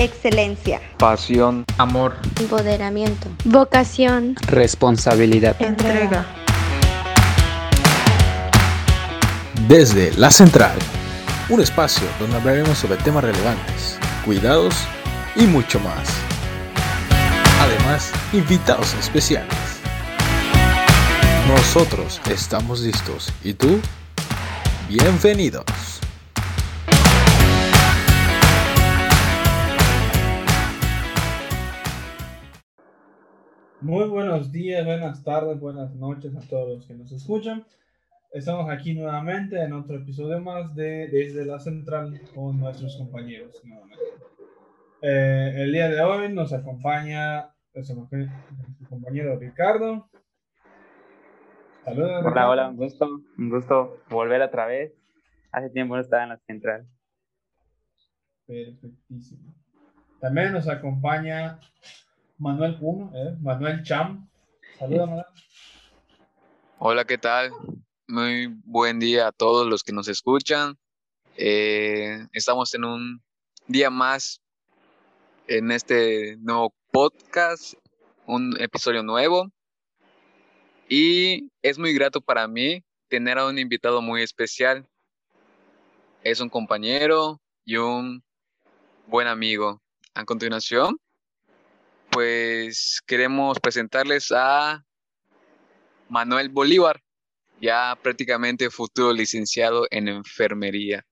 [0.00, 6.26] excelencia, pasión, amor, empoderamiento, vocación, responsabilidad, entrega.
[9.68, 10.78] Desde la central,
[11.50, 14.74] un espacio donde hablaremos sobre temas relevantes, cuidados
[15.36, 16.08] y mucho más.
[17.60, 19.54] Además, invitados especiales.
[21.46, 23.30] Nosotros estamos listos.
[23.44, 23.78] ¿Y tú?
[24.88, 25.99] Bienvenidos.
[33.82, 37.64] Muy buenos días, buenas tardes, buenas noches a todos los que nos escuchan.
[38.30, 43.62] Estamos aquí nuevamente en otro episodio más de Desde la Central con nuestros compañeros.
[45.00, 48.06] Eh, el día de hoy nos acompaña nuestro
[48.86, 50.10] compañero Ricardo.
[51.82, 52.26] Saludos.
[52.26, 54.92] Hola, hola, un gusto, un gusto volver otra vez.
[55.52, 56.86] Hace tiempo no estaba en la central.
[58.46, 59.54] Perfectísimo.
[60.20, 61.58] También nos acompaña
[62.40, 63.36] Manuel Puno, ¿eh?
[63.42, 64.26] Manuel Cham.
[64.78, 65.26] Saluda, Manuel.
[66.78, 67.52] Hola, ¿qué tal?
[68.08, 70.78] Muy buen día a todos los que nos escuchan.
[71.36, 73.22] Eh, estamos en un
[73.66, 74.40] día más
[75.48, 77.74] en este nuevo podcast,
[78.24, 79.50] un episodio nuevo.
[80.88, 84.88] Y es muy grato para mí tener a un invitado muy especial.
[86.22, 88.24] Es un compañero y un
[89.06, 89.82] buen amigo.
[90.14, 90.98] A continuación,
[92.10, 94.84] pues queremos presentarles a
[96.08, 97.00] Manuel Bolívar,
[97.60, 101.04] ya prácticamente futuro licenciado en enfermería.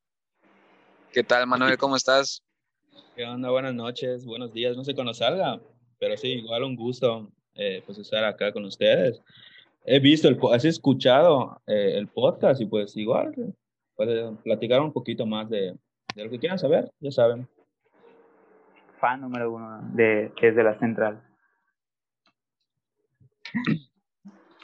[1.12, 1.78] ¿Qué tal, Manuel?
[1.78, 2.42] ¿Cómo estás?
[3.14, 3.50] ¿Qué onda?
[3.50, 4.76] Buenas noches, buenos días.
[4.76, 5.60] No sé cuándo salga,
[5.98, 9.20] pero sí, igual un gusto eh, pues estar acá con ustedes.
[9.84, 13.32] He visto, el, has escuchado eh, el podcast y pues igual,
[13.94, 14.08] pues,
[14.42, 15.74] platicar un poquito más de,
[16.14, 17.48] de lo que quieran saber, ya saben
[19.00, 21.22] fan número uno de, que es de la central.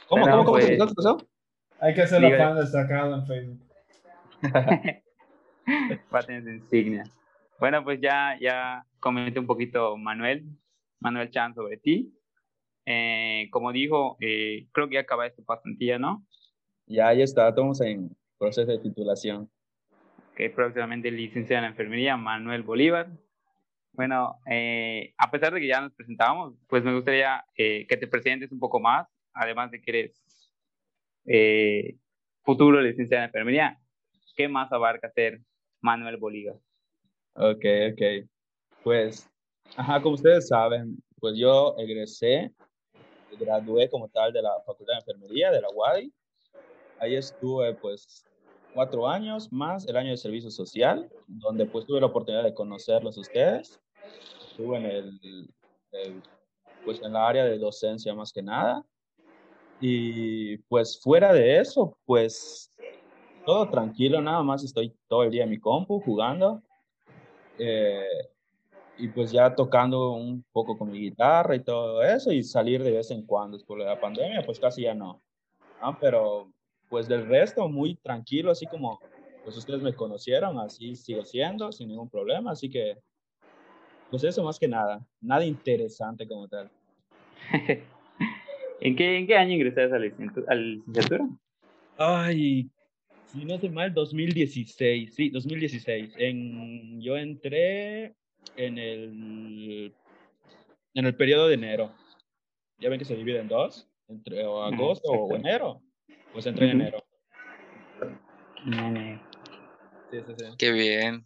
[0.07, 1.17] ¿Cómo, cómo, cómo, pues, pasó?
[1.79, 3.59] Hay que hacerlo fan destacado en Facebook.
[6.13, 7.03] Va a tener su insignia.
[7.59, 10.45] Bueno, pues ya, ya comenté un poquito Manuel,
[10.99, 12.13] Manuel Chan sobre ti.
[12.85, 16.23] Eh, como dijo, eh, creo que ya acabaste tu pasantía, ¿no?
[16.85, 19.49] Ya, ya está, estamos en proceso de titulación.
[20.35, 23.09] Que próximamente licenciado en enfermería, Manuel Bolívar.
[23.95, 28.07] Bueno, eh, a pesar de que ya nos presentábamos, pues me gustaría eh, que te
[28.07, 30.51] presentes un poco más, además de que eres
[31.25, 31.95] eh,
[32.43, 33.79] futuro licenciado en enfermería.
[34.35, 35.39] ¿Qué más abarca ser
[35.81, 36.57] Manuel Bolívar?
[37.35, 38.29] Ok, ok.
[38.83, 39.29] Pues,
[39.77, 42.51] ajá, como ustedes saben, pues yo egresé,
[43.39, 46.13] gradué como tal de la Facultad de Enfermería de la UADI.
[46.99, 48.25] Ahí estuve pues
[48.73, 53.17] cuatro años más el año de servicio social, donde pues tuve la oportunidad de conocerlos
[53.17, 53.79] ustedes
[54.47, 56.23] estuve en el,
[56.83, 58.85] pues en la área de docencia más que nada.
[59.81, 62.71] Y pues fuera de eso, pues
[63.45, 66.63] todo tranquilo, nada más estoy todo el día en mi compu jugando.
[67.57, 68.05] Eh,
[68.97, 72.91] y pues ya tocando un poco con mi guitarra y todo eso y salir de
[72.91, 75.21] vez en cuando después de la pandemia, pues casi ya no.
[75.81, 75.97] ¿no?
[75.99, 76.51] Pero
[76.89, 78.99] pues del resto muy tranquilo, así como
[79.43, 82.97] pues ustedes me conocieron, así sigo siendo sin ningún problema, así que
[84.15, 86.71] pues eso más que nada, nada interesante como tal.
[88.79, 91.27] ¿En qué, ¿En qué año ingresaste a la licenciatura?
[91.97, 92.69] Ay,
[93.25, 96.13] si no sé mal, 2016, sí, 2016.
[96.17, 98.15] En, yo entré
[98.55, 99.93] en el,
[100.93, 101.91] en el periodo de enero.
[102.79, 105.81] Ya ven que se divide en dos, entre agosto o enero.
[106.31, 107.03] Pues entré en enero.
[110.09, 110.45] Sí, sí, sí.
[110.57, 111.25] Qué bien.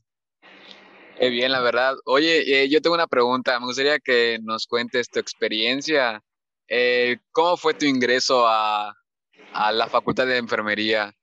[1.20, 1.96] Qué bien, la verdad.
[2.06, 3.60] Oye, eh, yo tengo una pregunta.
[3.60, 6.24] Me gustaría que nos cuentes tu experiencia.
[6.70, 8.96] Eh, ¿Cómo fue tu ingreso a,
[9.54, 11.14] a la Facultad de Enfermería?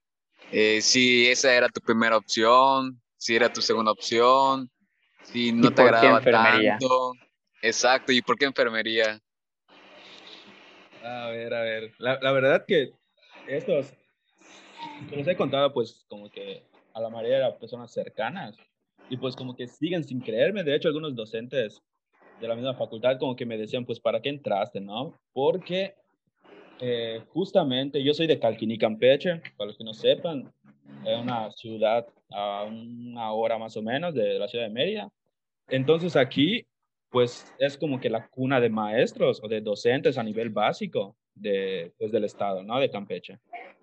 [0.53, 4.71] Eh, si esa era tu primera opción, si era tu segunda opción,
[5.23, 7.15] si no te agradaba tanto.
[7.63, 9.19] Exacto, ¿y por qué enfermería?
[11.03, 11.95] A ver, a ver.
[11.99, 12.93] La, la verdad que
[13.49, 13.95] estos,
[15.11, 18.57] les he contado pues como que a la mayoría de las personas cercanas,
[19.09, 20.65] y pues como que siguen sin creerme.
[20.65, 21.83] De hecho, algunos docentes
[22.41, 25.15] de la misma facultad como que me decían, pues, ¿para qué entraste, no?
[25.33, 25.95] Porque
[26.81, 30.53] eh, justamente yo soy de Calquiní, Campeche, para los que no sepan,
[31.05, 35.11] es una ciudad a una hora más o menos de la ciudad de Mérida.
[35.69, 36.67] Entonces aquí,
[37.11, 41.93] pues, es como que la cuna de maestros o de docentes a nivel básico de,
[41.99, 42.79] pues, del estado, ¿no?
[42.79, 43.39] De Campeche.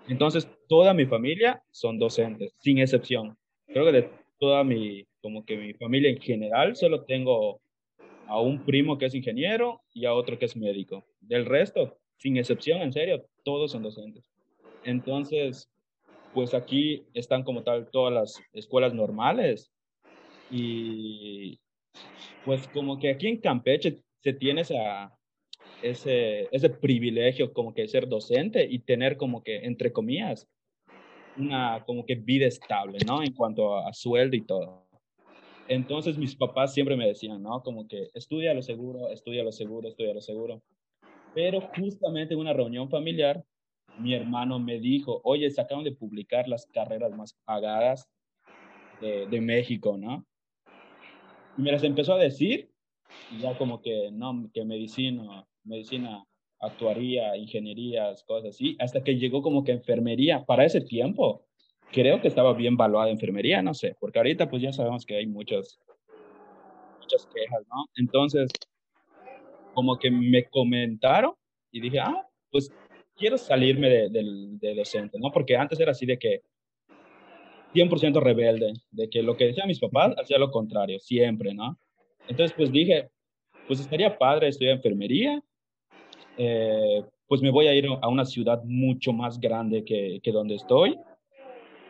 [0.07, 3.37] Entonces, toda mi familia son docentes, sin excepción.
[3.67, 4.09] Creo que de
[4.39, 7.61] toda mi, como que mi familia en general, solo tengo
[8.27, 11.05] a un primo que es ingeniero y a otro que es médico.
[11.21, 14.23] Del resto, sin excepción, en serio, todos son docentes.
[14.83, 15.69] Entonces,
[16.33, 19.71] pues aquí están como tal todas las escuelas normales
[20.49, 21.59] y
[22.45, 24.61] pues como que aquí en Campeche se tiene
[25.81, 30.47] ese, ese privilegio como que ser docente y tener como que, entre comillas,
[31.37, 33.23] una como que vida estable, ¿no?
[33.23, 34.87] En cuanto a, sueldo y todo.
[35.67, 37.61] Entonces mis papás siempre me decían, ¿no?
[37.63, 40.61] Como que estudia lo seguro, estudia lo seguro, estudia lo seguro.
[41.33, 43.43] Pero justamente en una reunión familiar,
[43.99, 48.09] mi hermano me dijo, oye, se acaban de publicar las carreras más pagadas
[49.01, 50.25] de, de México, ¿no?
[51.57, 52.69] Y me las empezó a decir,
[53.39, 56.23] ya como que, no, que medicina, medicina,
[56.63, 60.45] actuaría, ingenierías, cosas así, hasta que llegó como que enfermería.
[60.45, 61.45] Para ese tiempo,
[61.91, 65.27] creo que estaba bien valuada enfermería, no sé, porque ahorita pues ya sabemos que hay
[65.27, 65.79] muchas,
[66.99, 67.85] muchas quejas, ¿no?
[67.95, 68.49] Entonces,
[69.73, 71.33] como que me comentaron
[71.71, 72.71] y dije, ah, pues
[73.15, 74.09] quiero salirme de,
[74.59, 75.31] de, docente, ¿no?
[75.31, 76.41] Porque antes era así de que
[77.73, 81.77] 100% rebelde, de que lo que decían mis papás hacía lo contrario, siempre, ¿no?
[82.27, 83.09] Entonces, pues dije,
[83.67, 85.43] pues estaría padre estudiar enfermería,
[86.37, 90.55] eh, pues me voy a ir a una ciudad mucho más grande que, que donde
[90.55, 90.97] estoy.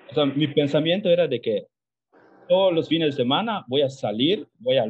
[0.10, 1.68] O sea, mi pensamiento era de que
[2.48, 4.86] todos los fines de semana voy a salir, voy a,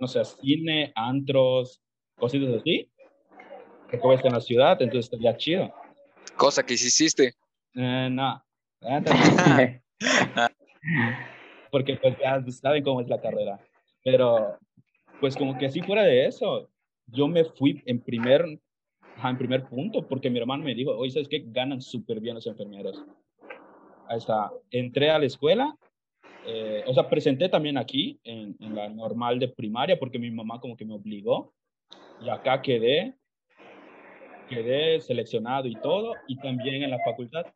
[0.00, 1.80] no sé, a cine, antros,
[2.16, 2.88] cositas así,
[3.82, 5.72] porque voy a estar en la ciudad, entonces estaría chido.
[6.36, 7.34] Cosa que hiciste.
[7.74, 8.42] Eh, no.
[11.70, 13.58] porque pues ya saben cómo es la carrera.
[14.04, 14.58] Pero
[15.20, 16.70] pues como que así fuera de eso,
[17.06, 18.44] yo me fui en primer,
[19.24, 21.44] en primer punto porque mi hermano me dijo, oye, ¿sabes qué?
[21.46, 23.04] Ganan súper bien los enfermeros.
[24.08, 24.50] Ahí está.
[24.70, 25.76] Entré a la escuela,
[26.46, 30.60] eh, o sea, presenté también aquí en, en la normal de primaria porque mi mamá
[30.60, 31.52] como que me obligó
[32.20, 33.14] y acá quedé,
[34.48, 37.46] quedé seleccionado y todo, y también en la facultad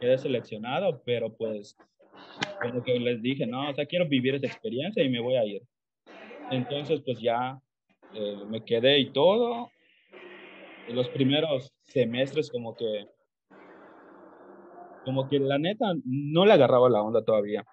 [0.00, 1.76] quedé seleccionado, pero pues,
[2.60, 5.44] como que les dije, no, o sea, quiero vivir esa experiencia y me voy a
[5.44, 5.62] ir.
[6.50, 7.58] Entonces, pues ya
[8.14, 9.70] eh, me quedé y todo.
[10.88, 13.06] En los primeros semestres como que,
[15.04, 17.64] como que la neta no le agarraba la onda todavía.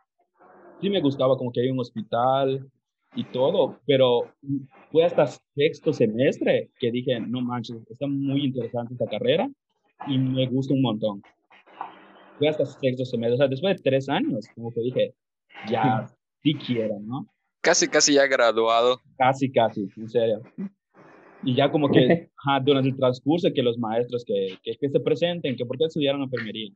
[0.80, 2.70] Sí me gustaba como que hay un hospital
[3.16, 4.34] y todo, pero
[4.92, 9.50] fue hasta sexto semestre que dije, no manches, está muy interesante esta carrera
[10.08, 11.22] y me gusta un montón.
[12.38, 15.14] Fue hasta sexto semestre, o sea, después de tres años, como que dije,
[15.70, 16.08] ya,
[16.42, 17.28] sí quiero, ¿no?
[17.62, 19.00] Casi, casi ya graduado.
[19.18, 20.42] Casi, casi, en serio.
[21.44, 22.30] Y ya como que
[22.64, 26.22] durante el transcurso que los maestros que, que, que, se presenten, que por qué estudiaron
[26.22, 26.72] enfermería,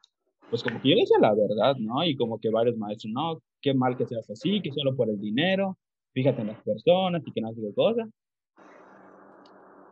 [0.49, 2.03] pues como que yo decía la verdad, ¿no?
[2.03, 5.19] Y como que varios maestros, no, qué mal que seas así, que solo por el
[5.19, 5.77] dinero,
[6.13, 8.07] fíjate en las personas y que no hace cosa.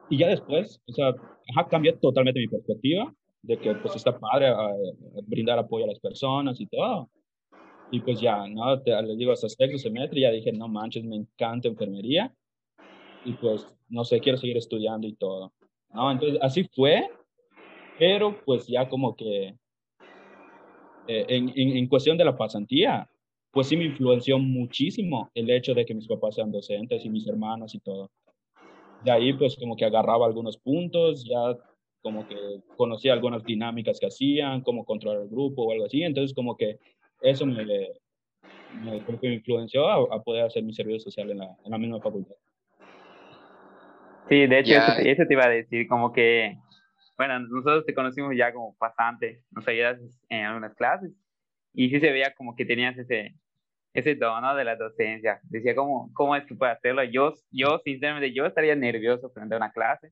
[0.09, 4.51] Y ya después, o sea, ajá, cambié totalmente mi perspectiva de que pues está padre
[4.53, 7.09] uh, brindar apoyo a las personas y todo.
[7.91, 8.81] Y pues ya, ¿no?
[8.81, 12.33] Te, les digo, hasta sexto semestre ya dije, no manches, me encanta enfermería.
[13.25, 15.53] Y pues, no sé, quiero seguir estudiando y todo.
[15.93, 16.11] ¿no?
[16.11, 17.09] Entonces, así fue,
[17.97, 19.55] pero pues ya como que
[21.07, 23.09] eh, en, en, cuestión de la pasantía,
[23.51, 27.27] pues sí me influenció muchísimo el hecho de que mis papás sean docentes y mis
[27.27, 28.09] hermanos y todo.
[29.03, 31.57] De ahí pues como que agarraba algunos puntos, ya
[32.01, 32.35] como que
[32.77, 36.03] conocía algunas dinámicas que hacían, cómo controlar el grupo o algo así.
[36.03, 36.79] Entonces como que
[37.21, 41.77] eso me, me, me influenció a, poder hacer mi servicio social en la, en la
[41.77, 42.35] misma facultad.
[44.29, 46.57] Sí, de hecho, eso, eso, te iba a decir, como que,
[47.17, 49.99] bueno, nosotros te conocimos ya como pasante, nos ayudas
[50.29, 51.11] en algunas clases,
[51.73, 53.35] y sí se veía como que tenías ese,
[53.93, 55.39] ese tono de la docencia.
[55.43, 57.03] Decía, ¿cómo, cómo es que puede hacerlo?
[57.03, 60.11] Yo, yo, sinceramente, yo estaría nervioso frente a una clase.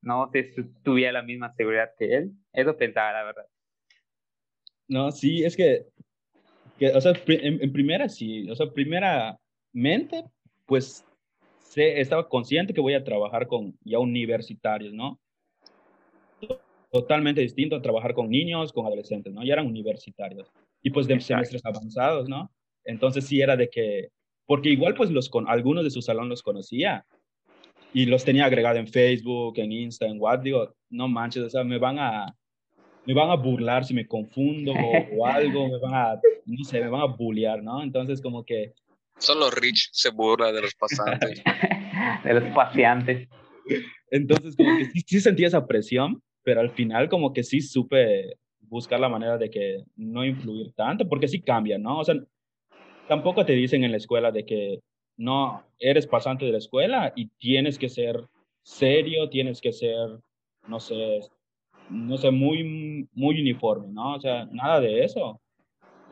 [0.00, 2.32] No sé si tuviera la misma seguridad que él.
[2.52, 3.46] Eso pensaba, la verdad.
[4.88, 5.86] No, sí, es que
[6.94, 10.24] o sea, en, primera sí, o sea, primeramente,
[10.66, 11.04] pues
[11.72, 15.18] sé, estaba consciente que voy a trabajar con ya universitarios, ¿no?
[16.90, 19.42] Totalmente distinto a trabajar con niños, con adolescentes, ¿no?
[19.42, 20.52] Ya eran universitarios.
[20.82, 22.50] Y pues de semestres avanzados, ¿no?
[22.84, 24.10] Entonces sí era de que,
[24.46, 27.06] porque igual pues los con algunos de su salón los conocía
[27.94, 31.64] y los tenía agregado en Facebook, en Insta, en WhatsApp, digo, no manches, o sea,
[31.64, 32.36] me van a,
[33.06, 36.88] me van a burlar si me confundo o, algo, me van a, no sé, me
[36.88, 37.82] van a bullear, ¿no?
[37.82, 38.74] Entonces como que...
[39.18, 41.42] Solo Rich se burla de los pasantes.
[42.24, 43.28] de los paseantes.
[44.10, 48.36] Entonces como que sí, sí sentí esa presión, pero al final como que sí supe
[48.60, 51.98] buscar la manera de que no influir tanto, porque sí cambia, ¿no?
[51.98, 52.14] O sea,
[53.06, 54.80] tampoco te dicen en la escuela de que
[55.18, 58.26] no, eres pasante de la escuela y tienes que ser
[58.62, 60.18] serio, tienes que ser,
[60.66, 61.20] no sé,
[61.90, 64.14] no sé, muy, muy uniforme, ¿no?
[64.14, 65.40] O sea, nada de eso.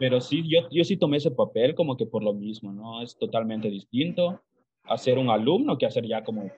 [0.01, 3.03] Pero sí, yo, yo sí tomé ese papel como que por lo mismo, ¿no?
[3.03, 4.43] Es totalmente distinto
[4.85, 6.51] a ser un alumno que a ser ya como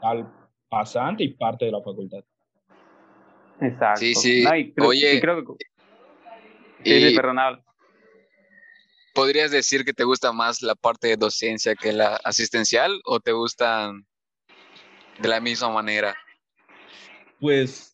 [0.00, 0.32] tal
[0.68, 2.24] pasante y parte de la facultad.
[3.60, 3.98] Exacto.
[3.98, 4.44] Sí, sí.
[4.44, 5.64] No, y creo- Oye, y creo que-
[6.84, 7.62] Sí, y perdón, habla.
[9.12, 13.32] ¿podrías decir que te gusta más la parte de docencia que la asistencial o te
[13.32, 14.06] gustan
[15.18, 16.16] de la misma manera?
[17.40, 17.89] Pues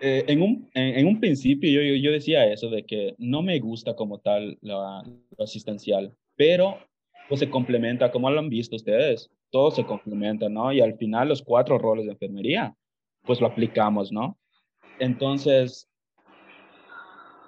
[0.00, 3.58] eh, en, un, en, en un principio yo, yo, decía eso de que no me
[3.60, 5.02] gusta como tal lo
[5.38, 6.78] asistencial, pero
[7.28, 10.72] pues se complementa, como lo han visto ustedes, todo se complementa, ¿no?
[10.72, 12.76] Y al final los cuatro roles de enfermería,
[13.24, 14.38] pues lo aplicamos, ¿no?
[14.98, 15.88] Entonces,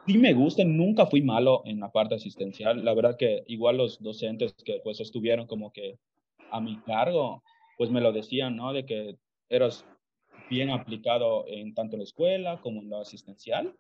[0.07, 4.03] sí me gusta, nunca fui malo en la parte asistencial, la verdad que igual los
[4.03, 5.99] docentes que pues estuvieron como que
[6.51, 7.43] a mi cargo,
[7.77, 8.73] pues me lo decían, ¿no?
[8.73, 9.17] De que
[9.49, 9.85] eras
[10.49, 13.75] bien aplicado en tanto la escuela como en lo asistencial.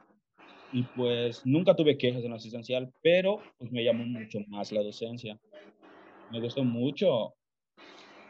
[0.72, 4.82] Y pues nunca tuve quejas en lo asistencial, pero pues me llamó mucho más la
[4.82, 5.38] docencia.
[6.30, 7.34] Me gustó mucho,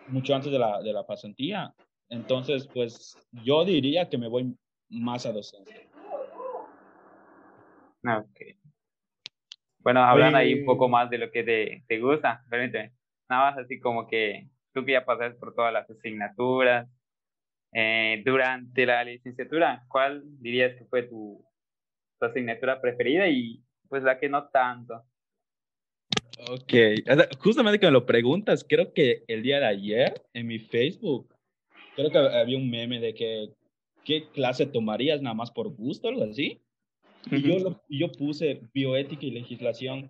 [0.09, 1.75] mucho antes de la, de la pasantía.
[2.09, 4.57] Entonces, pues yo diría que me voy
[4.89, 5.89] más a docencia.
[8.05, 8.41] Ok.
[9.81, 12.93] Bueno, hablando ahí un poco más de lo que te, te gusta, permíteme.
[13.29, 16.89] Nada más así como que tú que ya pasaste por todas las asignaturas,
[17.73, 21.45] eh, durante la licenciatura, ¿cuál dirías que fue tu,
[22.19, 25.03] tu asignatura preferida y pues la que no tanto?
[26.51, 26.73] Ok,
[27.41, 31.35] justamente que me lo preguntas, creo que el día de ayer en mi Facebook,
[31.97, 33.49] creo que había un meme de que,
[34.05, 36.63] ¿qué clase tomarías nada más por gusto, algo así?
[37.31, 40.07] Y yo, lo- yo puse bioética y legislación,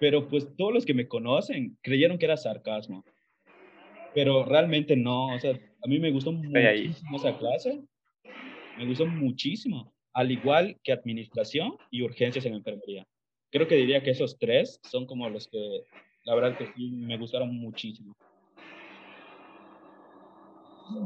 [0.00, 3.04] pero pues todos los que me conocen creyeron que era sarcasmo,
[4.12, 6.88] pero realmente no, o sea, a mí me gustó ahí.
[6.88, 7.82] muchísimo esa clase,
[8.76, 13.06] me gustó muchísimo, al igual que administración y urgencias en enfermería.
[13.50, 15.82] Creo que diría que esos tres son como los que,
[16.24, 18.12] la verdad que sí, me gustaron muchísimo.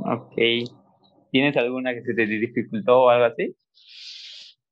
[0.04, 0.34] Ok.
[1.30, 3.54] ¿Tienes alguna que se te dificultó o algo así?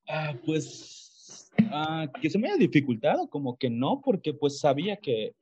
[0.08, 5.34] Ah, pues, ah, que se me haya dificultado, como que no, porque pues sabía que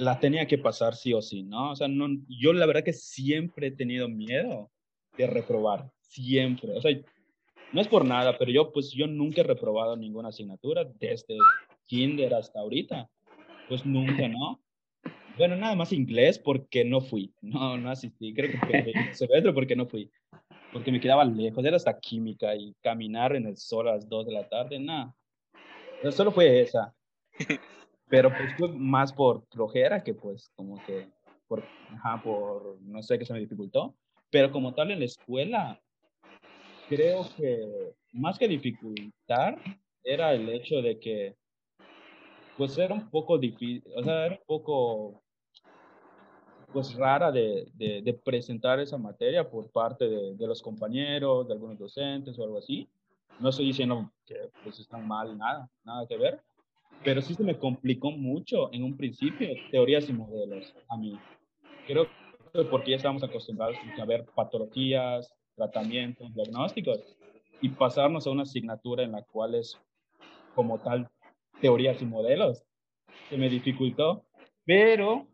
[0.00, 1.72] la tenía que pasar sí o sí, ¿no?
[1.72, 4.70] O sea, no, yo la verdad que siempre he tenido miedo
[5.16, 6.76] de reprobar, siempre.
[6.76, 6.98] O sea,
[7.72, 11.36] no es por nada, pero yo pues yo nunca he reprobado ninguna asignatura desde
[11.86, 13.08] kinder hasta ahorita.
[13.68, 14.60] Pues nunca, ¿no?
[15.36, 19.52] Bueno, nada más inglés porque no fui, no, no asistí, creo que fue el semestre
[19.52, 20.10] porque no fui
[20.72, 24.26] porque me quedaba lejos, era hasta química y caminar en el sol a las 2
[24.26, 25.14] de la tarde, nada.
[26.00, 26.94] Pero solo fue esa.
[28.10, 31.08] Pero pues fue más por flojera que pues como que
[31.46, 31.64] por,
[31.94, 33.94] ajá, por no sé qué se me dificultó.
[34.30, 35.80] Pero como tal en la escuela,
[36.88, 39.56] creo que más que dificultar,
[40.02, 41.36] era el hecho de que
[42.56, 45.22] pues era un poco difícil, o sea, era un poco
[46.72, 51.54] pues rara de, de, de, presentar esa materia por parte de, de, los compañeros, de
[51.54, 52.88] algunos docentes o algo así.
[53.40, 56.40] No estoy diciendo que pues están mal, nada, nada que ver,
[57.04, 61.12] pero sí se me complicó mucho en un principio teorías y modelos a mí.
[61.86, 62.10] Creo
[62.52, 67.16] que porque ya estamos acostumbrados a ver patologías, tratamientos, diagnósticos
[67.60, 69.78] y pasarnos a una asignatura en la cual es
[70.54, 71.08] como tal
[71.60, 72.64] teorías y modelos,
[73.28, 74.24] se me dificultó,
[74.64, 75.26] pero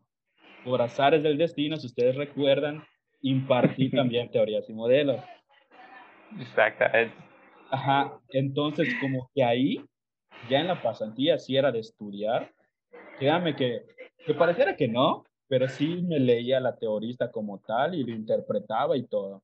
[0.64, 2.82] por azares del destino, si ustedes recuerdan,
[3.22, 5.20] impartí también teorías y modelos.
[6.38, 6.84] Exacto.
[7.70, 9.80] Ajá, entonces como que ahí,
[10.48, 12.52] ya en la pasantía, sí era de estudiar.
[13.18, 13.82] Créanme que,
[14.24, 18.96] que pareciera que no, pero sí me leía la teorista como tal y lo interpretaba
[18.96, 19.42] y todo.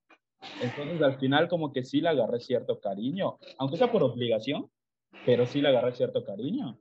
[0.60, 4.68] Entonces al final como que sí le agarré cierto cariño, aunque sea por obligación,
[5.24, 6.78] pero sí le agarré cierto cariño.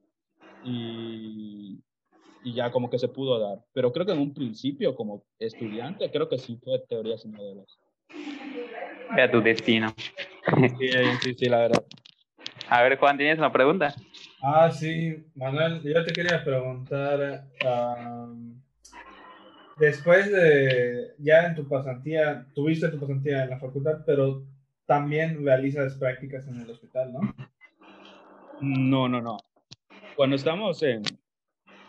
[0.63, 1.79] Y,
[2.43, 3.59] y ya como que se pudo dar.
[3.73, 7.79] Pero creo que en un principio, como estudiante, creo que sí fue teorías y modelos.
[9.13, 9.93] Era tu destino.
[10.77, 10.89] Sí,
[11.21, 11.83] sí, sí, la verdad.
[12.71, 13.93] A ver, Juan, ¿tienes una pregunta?
[14.41, 18.61] Ah, sí, Manuel, yo te quería preguntar, um,
[19.77, 24.45] después de, ya en tu pasantía, tuviste tu pasantía en la facultad, pero
[24.85, 27.35] también realizas prácticas en el hospital, ¿no?
[28.61, 29.35] No, no, no.
[30.15, 31.03] Cuando estamos en,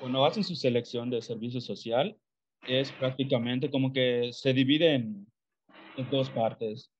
[0.00, 2.18] cuando hacen su selección de servicio social,
[2.66, 5.28] es prácticamente como que se divide en,
[5.96, 6.90] en, dos partes,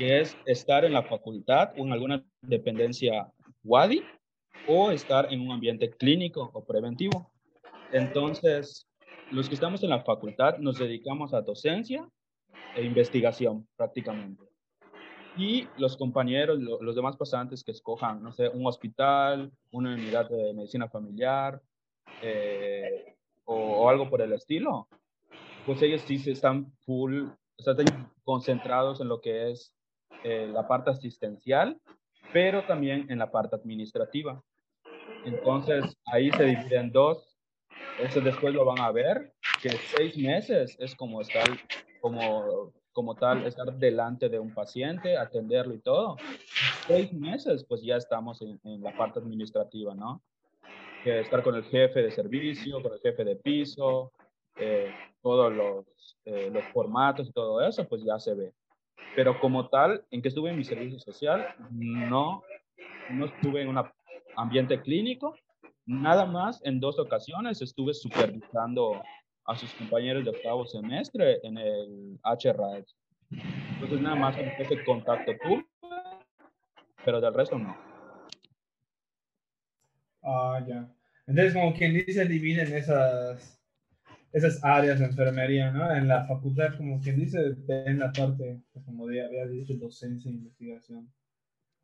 [0.00, 3.30] que es estar en la facultad o en alguna dependencia
[3.62, 4.02] WADI
[4.66, 7.30] o estar en un ambiente clínico o preventivo.
[7.92, 8.88] Entonces,
[9.30, 12.08] los que estamos en la facultad nos dedicamos a docencia
[12.74, 14.42] e investigación prácticamente.
[15.36, 20.54] Y los compañeros, los demás pasantes que escojan, no sé, un hospital, una unidad de
[20.54, 21.60] medicina familiar
[22.22, 24.88] eh, o, algo por el estilo,
[25.66, 27.26] pues ellos sí se están full,
[27.58, 29.74] están concentrados en lo que es
[30.24, 31.80] eh, la parte asistencial,
[32.32, 34.42] pero también en la parte administrativa.
[35.24, 37.30] Entonces, ahí se dividen dos
[37.98, 41.44] eso después lo van a ver, que seis meses es como estar,
[42.00, 46.16] como, como tal, estar delante de un paciente, atenderlo y todo.
[46.86, 50.22] Seis meses, pues ya estamos en, la parte administrativa, ¿no?
[51.04, 54.12] Que estar con el jefe de servicio, con el jefe de piso,
[54.56, 55.84] eh, todos los,
[56.24, 58.52] eh, los formatos y todo eso, pues ya se ve.
[59.14, 62.42] Pero como tal, en que estuve en mi servicio social, no,
[63.12, 63.84] no estuve en un
[64.36, 65.34] ambiente clínico,
[65.90, 69.02] Nada más en dos ocasiones estuve supervisando
[69.44, 72.84] a sus compañeros de octavo semestre en el HRAE.
[73.72, 75.66] Entonces nada más ese contacto tú,
[77.04, 77.76] pero del resto no.
[80.22, 80.88] Ah, ya.
[81.26, 83.59] Entonces, como quien dice, dividen esas,
[84.32, 85.94] esas áreas de enfermería, ¿no?
[85.94, 91.12] En la facultad, como quien dice, en la parte, como había dicho, docencia e investigación.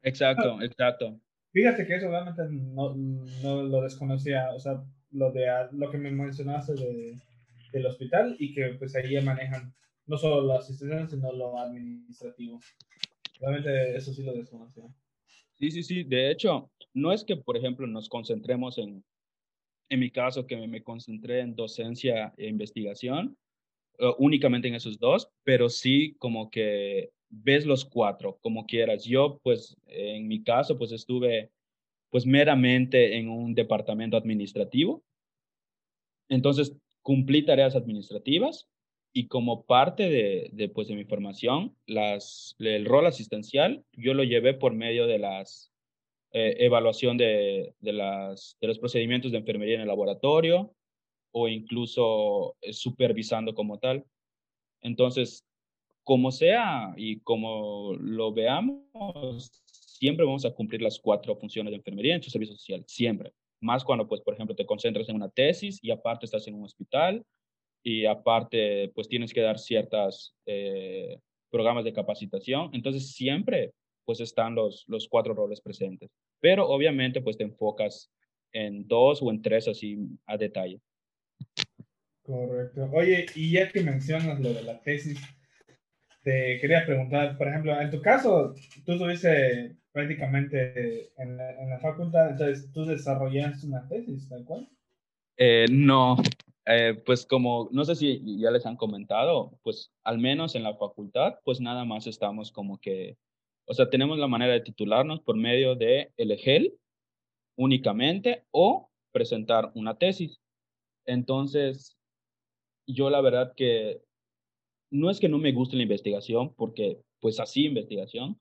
[0.03, 1.21] Exacto, exacto.
[1.53, 2.95] Fíjate que eso realmente no,
[3.43, 7.17] no, lo desconocía, o sea, lo, de, lo que me mencionaste de,
[7.73, 9.75] del hospital y que pues ahí manejan
[10.07, 12.61] no solo la asistencia, sino lo administrativo.
[13.41, 14.85] Realmente eso sí lo desconocía.
[15.55, 16.05] Sí, sí, sí.
[16.05, 19.03] De hecho, no es que, por ejemplo, nos concentremos en,
[19.89, 23.37] en mi caso, que me concentré en docencia e investigación,
[24.19, 29.05] únicamente en esos dos, pero sí como que ves los cuatro como quieras.
[29.05, 31.51] Yo, pues, en mi caso, pues estuve,
[32.11, 35.03] pues, meramente en un departamento administrativo.
[36.29, 38.69] Entonces, cumplí tareas administrativas
[39.13, 44.25] y como parte de, de, pues, de mi formación, las, el rol asistencial, yo lo
[44.25, 45.73] llevé por medio de las
[46.39, 50.71] eh, evaluación de, de, las, de los procedimientos de enfermería en el laboratorio
[51.33, 54.05] o incluso eh, supervisando como tal.
[54.83, 55.47] Entonces,
[56.05, 62.15] como sea y como lo veamos, siempre vamos a cumplir las cuatro funciones de enfermería
[62.15, 63.33] en tu servicio social, siempre.
[63.63, 66.65] Más cuando, pues, por ejemplo, te concentras en una tesis y aparte estás en un
[66.65, 67.25] hospital
[67.83, 71.19] y aparte, pues, tienes que dar ciertas eh,
[71.51, 72.69] programas de capacitación.
[72.75, 73.73] Entonces, siempre,
[74.05, 76.11] pues, están los, los cuatro roles presentes.
[76.41, 78.11] Pero, obviamente, pues, te enfocas
[78.53, 80.81] en dos o en tres así a detalle.
[82.23, 82.91] Correcto.
[82.93, 85.21] Oye, y ya que mencionas lo de la tesis,
[86.23, 88.53] te quería preguntar, por ejemplo, en tu caso,
[88.85, 94.69] tú estuviste prácticamente en la, facultad, entonces tú desarrollaste una tesis, tal cual.
[95.39, 96.17] Eh, no,
[96.67, 100.75] eh, pues como, no sé si ya les han comentado, pues al menos en la
[100.75, 103.17] facultad, pues nada más estamos como que,
[103.67, 106.79] o sea, tenemos la manera de titularnos por medio de el EGEL
[107.57, 110.41] únicamente o presentar una tesis.
[111.05, 111.97] Entonces,
[112.87, 114.03] yo la verdad que
[114.91, 118.41] no es que no me guste la investigación, porque pues así investigación,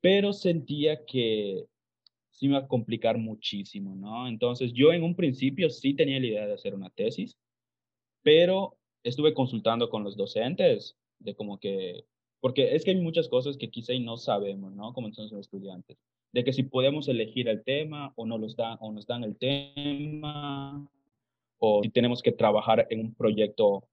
[0.00, 1.66] pero sentía que
[2.30, 4.28] sí me iba a complicar muchísimo, ¿no?
[4.28, 7.36] Entonces yo en un principio sí tenía la idea de hacer una tesis,
[8.22, 12.04] pero estuve consultando con los docentes de como que,
[12.42, 14.92] porque es que hay muchas cosas que quizá y no sabemos, ¿no?
[14.92, 15.96] Como entonces los estudiantes,
[16.32, 19.36] de que si podemos elegir el tema o no los dan, o nos dan el
[19.36, 20.90] tema,
[21.58, 23.84] o si tenemos que trabajar en un proyecto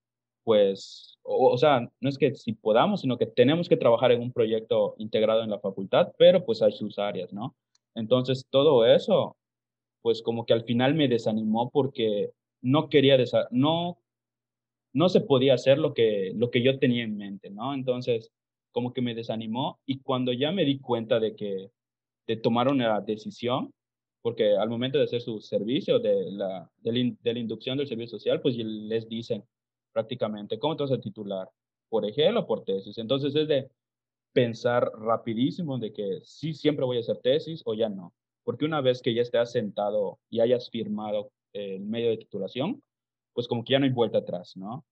[0.44, 4.32] pues, o, sea, no es que si podamos, sino que tenemos que trabajar en un
[4.32, 7.56] proyecto integrado en la facultad, pero pues hay sus áreas, ¿no?
[7.94, 9.38] Entonces, todo eso,
[10.02, 12.32] pues como que al final me desanimó porque
[12.62, 13.16] no quería,
[13.52, 14.00] no,
[14.92, 17.76] no se podía hacer lo que, lo que yo tenía en mente, ¿no?
[17.76, 18.32] Entonces,
[18.72, 21.72] como que me desanimó y cuando ya me di cuenta de que,
[22.28, 23.74] de tomar una decisión,
[24.22, 28.42] porque al momento de hacer su servicio, de la, de la inducción del servicio social,
[28.42, 29.44] pues les dicen,
[29.92, 30.60] prácticamente.
[30.60, 31.50] ¿Cómo te vas a titular?
[31.90, 32.98] ¿Por ejemplo o por tesis?
[32.98, 33.70] Entonces es de
[34.34, 38.14] pensar rapidísimo de que sí, siempre voy a hacer tesis o ya no.
[38.44, 42.82] Porque una vez que ya estés sentado y hayas firmado el medio de titulación,
[43.34, 44.86] pues como que ya no hay vuelta atrás, ¿no?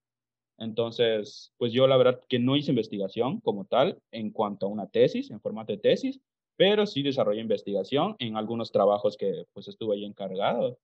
[0.57, 4.87] Entonces, pues yo la verdad que no hice investigación como tal en cuanto a una
[4.87, 6.19] tesis, en formato de tesis,
[6.55, 10.79] pero sí desarrollé investigación en algunos trabajos que pues estuve ahí encargado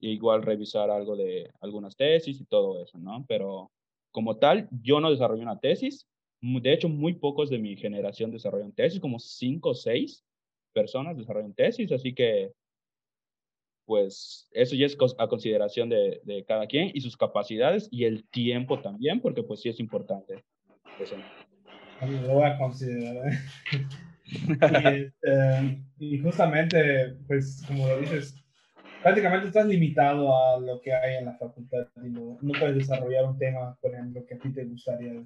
[0.00, 3.24] igual revisar algo de algunas tesis y todo eso, ¿no?
[3.28, 3.70] Pero
[4.12, 6.06] como tal, yo no desarrollé una tesis.
[6.40, 10.24] De hecho, muy pocos de mi generación desarrollan tesis, como cinco o seis
[10.72, 12.52] personas desarrollan tesis, así que
[13.88, 18.28] pues eso ya es a consideración de, de, cada quien y sus capacidades y el
[18.28, 20.44] tiempo también, porque pues sí es importante.
[21.00, 21.16] Eso.
[22.06, 23.32] Lo voy a considerar.
[23.32, 23.38] ¿eh?
[24.26, 28.36] y, este, y, justamente, pues como lo dices,
[29.02, 33.24] prácticamente estás limitado a lo que hay en la facultad y no, no puedes desarrollar
[33.24, 35.24] un tema, por ejemplo, que a ti te gustaría.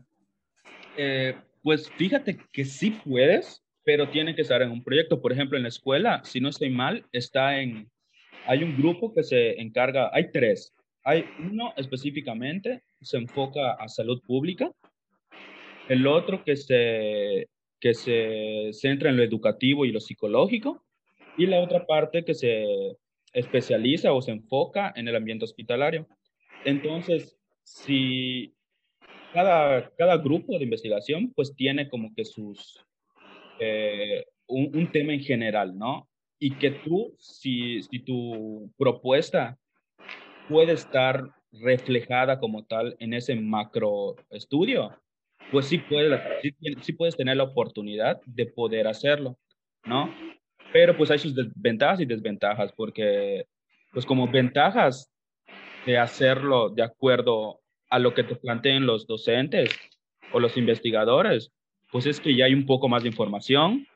[0.96, 5.20] Eh, pues fíjate que sí puedes, pero tiene que estar en un proyecto.
[5.20, 7.90] Por ejemplo, en la escuela, si no estoy mal, está en,
[8.46, 10.74] hay un grupo que se encarga, hay tres.
[11.05, 14.70] Hay uno específicamente, se enfoca a salud pública,
[15.88, 17.48] el otro que se,
[17.81, 20.85] que se centra en lo educativo y lo psicológico,
[21.37, 22.96] y la otra parte que se
[23.33, 26.07] especializa o se enfoca en el ambiente hospitalario.
[26.64, 28.55] Entonces, si
[29.33, 32.85] cada, cada grupo de investigación pues tiene como que sus,
[33.59, 36.09] eh, un, tema en general, ¿no?
[36.44, 39.57] Y que tú, si, si tu propuesta
[40.48, 44.90] puede estar reflejada como tal en ese macro estudio,
[45.52, 46.20] pues sí puedes,
[46.81, 49.38] sí, puedes tener la oportunidad de poder hacerlo,
[49.85, 50.12] ¿no?
[50.72, 53.46] Pero pues hay sus ventajas y desventajas, porque
[53.92, 55.12] pues como ventajas
[55.87, 59.70] de hacerlo de acuerdo a lo que te planteen los docentes
[60.33, 61.52] o los investigadores,
[61.92, 63.87] pues es que ya hay un poco más de información,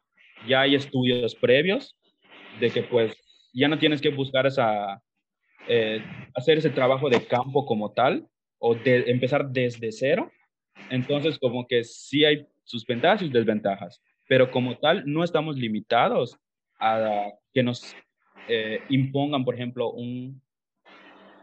[0.46, 1.96] ya hay estudios previos
[2.60, 3.16] de que pues
[3.52, 5.02] ya no tienes que buscar esa,
[5.68, 6.02] eh,
[6.34, 10.30] hacer ese trabajo de campo como tal o de empezar desde cero.
[10.90, 16.36] Entonces como que sí hay sus ventajas y desventajas, pero como tal no estamos limitados
[16.78, 17.94] a que nos
[18.48, 20.40] eh, impongan, por ejemplo, un,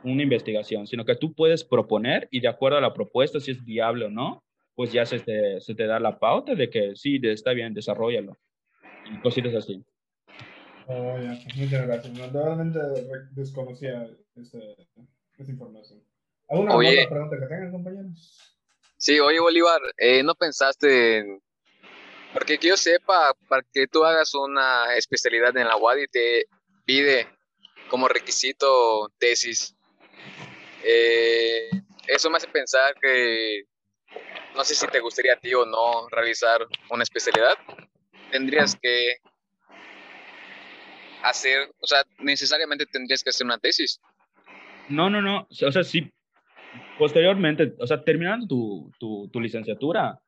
[0.04, 3.64] una investigación, sino que tú puedes proponer y de acuerdo a la propuesta, si es
[3.64, 4.44] viable o no,
[4.76, 8.38] pues ya se te, se te da la pauta de que sí, está bien, desarrollalo.
[9.12, 9.84] Y cositas así.
[10.88, 11.40] Oh, ya.
[11.56, 12.34] Muchas gracias.
[12.34, 12.80] Realmente
[13.32, 14.76] desconocía este,
[15.38, 16.04] esta información.
[16.50, 18.54] ¿Alguna otra pregunta que tengan, compañeros?
[18.98, 21.42] Sí, oye, Bolívar, eh, ¿no pensaste en...
[22.34, 26.46] Porque que yo sepa, para que tú hagas una especialidad en la UAD y te
[26.86, 27.28] pide
[27.90, 29.76] como requisito tesis,
[30.84, 31.70] eh,
[32.08, 33.64] eso me hace pensar que
[34.56, 37.58] no sé si te gustaría a ti o no realizar una especialidad.
[38.32, 39.18] Tendrías que
[41.24, 44.00] hacer, o sea, necesariamente tendrías que hacer una tesis.
[44.90, 45.48] No, no, no.
[45.50, 46.12] O sea, sí,
[47.00, 50.20] posteriormente, o sea, terminando tu, tu, tu licenciatura,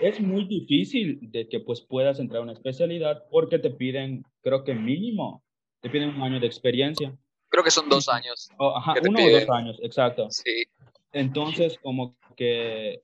[0.00, 4.62] es muy difícil de que pues puedas entrar a una especialidad porque te piden, creo
[4.62, 5.42] que mínimo,
[5.80, 7.16] te piden un año de experiencia.
[7.48, 8.50] Creo que son dos años.
[8.58, 10.28] Oh, ajá, uno o dos años, exacto.
[10.30, 10.64] Sí.
[11.12, 13.00] Entonces, como que,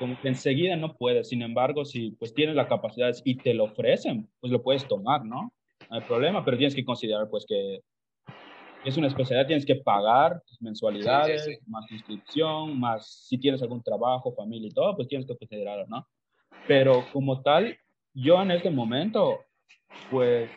[0.00, 1.28] como que enseguida no puedes.
[1.28, 5.24] Sin embargo, si pues tienes la capacidad y te lo ofrecen, pues lo puedes tomar,
[5.24, 5.52] ¿no?
[5.92, 7.82] No hay problema, pero tienes que considerar pues que
[8.82, 14.68] es una especialidad, tienes que pagar mensualidades, más inscripción, más si tienes algún trabajo, familia
[14.68, 16.08] y todo, pues tienes que considerarlo, ¿no?
[16.66, 17.76] Pero como tal,
[18.14, 19.40] yo en este momento,
[20.10, 20.50] pues,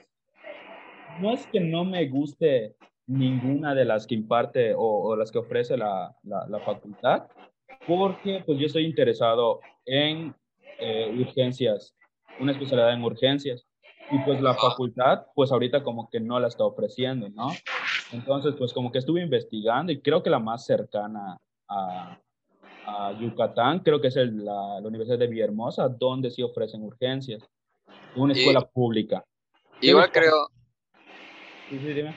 [1.20, 5.76] no es que no me guste ninguna de las que imparte o, las que ofrece
[5.76, 7.24] la, la, facultad,
[7.86, 10.34] porque pues yo estoy interesado en
[10.80, 11.94] eh, urgencias,
[12.40, 13.68] una especialidad en urgencias.
[14.12, 17.50] Y pues la facultad, pues ahorita como que no la está ofreciendo, ¿no?
[18.12, 21.38] Entonces, pues como que estuve investigando y creo que la más cercana
[21.68, 22.20] a,
[22.86, 27.42] a Yucatán, creo que es la, la, Universidad de Villahermosa, donde sí ofrecen urgencias.
[28.16, 29.26] Una escuela pública.
[29.82, 30.50] Igual creo.
[31.70, 32.16] Sí, sí, dime.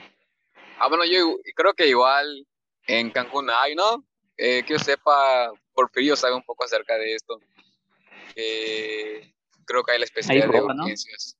[0.77, 2.45] Ah, bueno, yo creo que igual
[2.87, 4.05] en Cancún hay, ¿no?
[4.37, 7.39] Eh, que yo sepa, Porfirio sabe un poco acerca de esto.
[9.65, 11.38] creo que hay la especialidad de urgencias.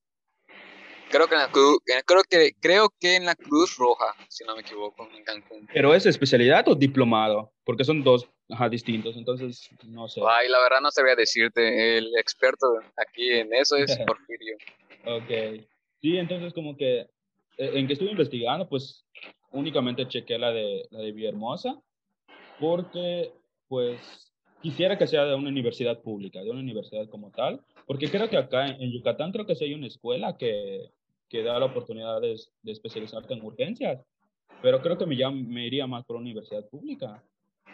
[1.10, 4.56] Creo que, en la cruz, creo, que, creo que en la Cruz Roja, si no
[4.56, 5.68] me equivoco, en Cancún.
[5.74, 7.52] ¿Pero es especialidad o diplomado?
[7.64, 8.30] Porque son dos
[8.70, 10.22] distintos, entonces no sé.
[10.28, 11.98] Ay, la verdad no sabía decirte.
[11.98, 12.68] El experto
[12.98, 14.58] aquí en eso es Porfirio.
[15.06, 15.66] ok.
[16.02, 17.10] Sí, entonces como que
[17.58, 19.06] eh, en que estuve investigando, pues
[19.52, 21.76] únicamente chequé la de, la de Villahermosa,
[22.60, 23.34] porque
[23.68, 28.30] pues quisiera que sea de una universidad pública, de una universidad como tal, porque creo
[28.30, 30.90] que acá en, Yucatán creo que sí hay una escuela que,
[31.30, 34.04] que da la oportunidad de, de, especializarte en urgencias,
[34.62, 37.24] pero creo que me, ya, me iría más por una universidad pública,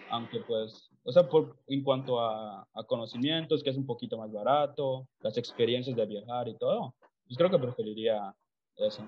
[0.10, 4.32] aunque pues, o sea, por, en cuanto a, a conocimientos, que es un poquito más
[4.32, 6.94] barato, las experiencias de viajar y todo,
[7.26, 8.34] pues creo que preferiría
[8.76, 9.04] eso.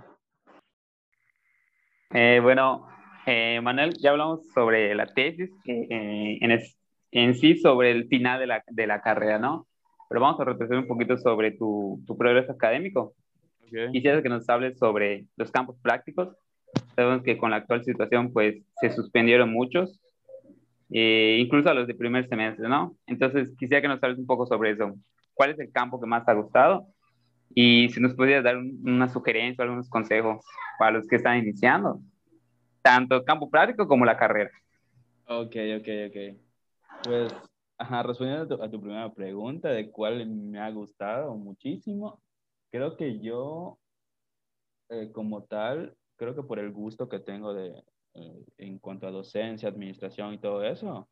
[2.13, 2.87] Eh, bueno,
[3.25, 6.59] eh, Manuel, ya hablamos sobre la tesis, eh, en,
[7.11, 9.67] en, sí sobre el final de la, de la, carrera, ¿no?
[10.07, 13.13] Pero vamos a retroceder un poquito sobre tu, tu progreso académico.
[13.91, 16.35] Quisiera que nos hables sobre los campos prácticos
[16.95, 19.99] Sabemos que con la actual situación, pues, se suspendieron muchos,
[20.89, 22.95] eh, incluso a los de primer semestre, ¿no?
[23.05, 24.95] Entonces, quisiera que nos hables un poco sobre eso.
[25.33, 26.87] ¿Cuál es el campo que más te ha gustado?
[27.53, 30.43] Y si nos pudieras dar una sugerencia o algunos consejos
[30.79, 31.99] para los que están iniciando,
[32.81, 34.51] tanto campo práctico como la carrera.
[35.27, 36.37] Ok, ok, ok.
[37.03, 37.35] Pues,
[37.77, 42.19] ajá, respondiendo a tu, primera pregunta de cuál me ha gustado muchísimo,
[42.71, 43.77] creo que yo,
[44.89, 47.83] eh, como tal, creo que por el gusto que tengo de,
[48.15, 51.07] eh, en cuanto a docencia, administración y todo eso,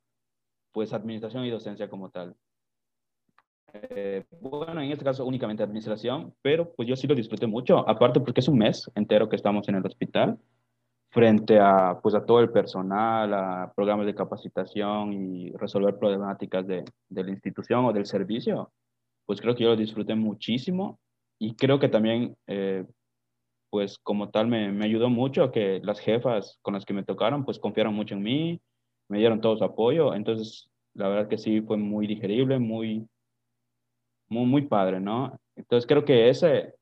[0.71, 2.35] pues administración y docencia como tal.
[3.73, 8.19] Eh, bueno, en este caso únicamente administración, pero pues yo sí lo disfruté mucho, aparte
[8.19, 10.39] porque es un mes entero que estamos en el hospital,
[11.11, 16.83] frente a, pues a todo el personal, a programas de capacitación y resolver problemáticas de,
[17.07, 18.71] de la institución o del servicio,
[19.25, 20.99] pues creo que yo lo disfruté muchísimo
[21.39, 22.85] y creo que también, eh,
[23.69, 27.45] pues como tal, me, me, ayudó mucho que las jefas con las que me tocaron,
[27.45, 28.61] pues confiaron mucho en mí,
[29.09, 33.07] me dieron todo su apoyo, entonces la verdad que sí fue muy digerible, muy,
[34.29, 35.37] muy, muy padre, ¿no?
[35.55, 36.73] Entonces creo que ese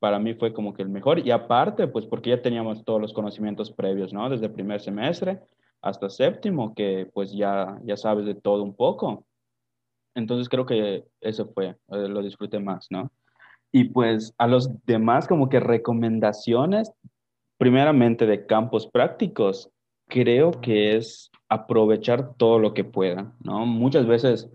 [0.00, 3.12] para mí fue como que el mejor y aparte, pues porque ya teníamos todos los
[3.12, 4.28] conocimientos previos, ¿no?
[4.30, 5.40] Desde primer semestre
[5.82, 9.26] hasta séptimo, que pues ya, ya sabes de todo un poco.
[10.14, 13.10] Entonces creo que eso fue, eh, lo disfruté más, ¿no?
[13.72, 16.92] Y pues a los demás como que recomendaciones,
[17.56, 19.70] primeramente de campos prácticos,
[20.08, 23.66] creo que es aprovechar todo lo que puedan, ¿no?
[23.66, 24.50] Muchas veces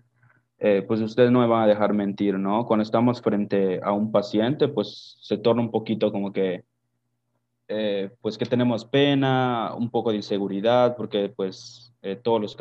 [0.57, 2.65] eh, pues ustedes no me van a dejar mentir, ¿no?
[2.65, 6.63] Cuando estamos frente a un paciente, pues se torna un poquito como que,
[7.67, 12.55] eh, pues que tenemos pena, un poco de inseguridad, porque pues eh, todos los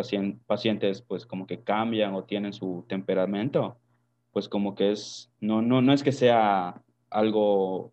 [0.47, 3.77] pacientes pues como que cambian o tienen su temperamento,
[4.35, 7.93] pues como que es, no, no, no es que sea algo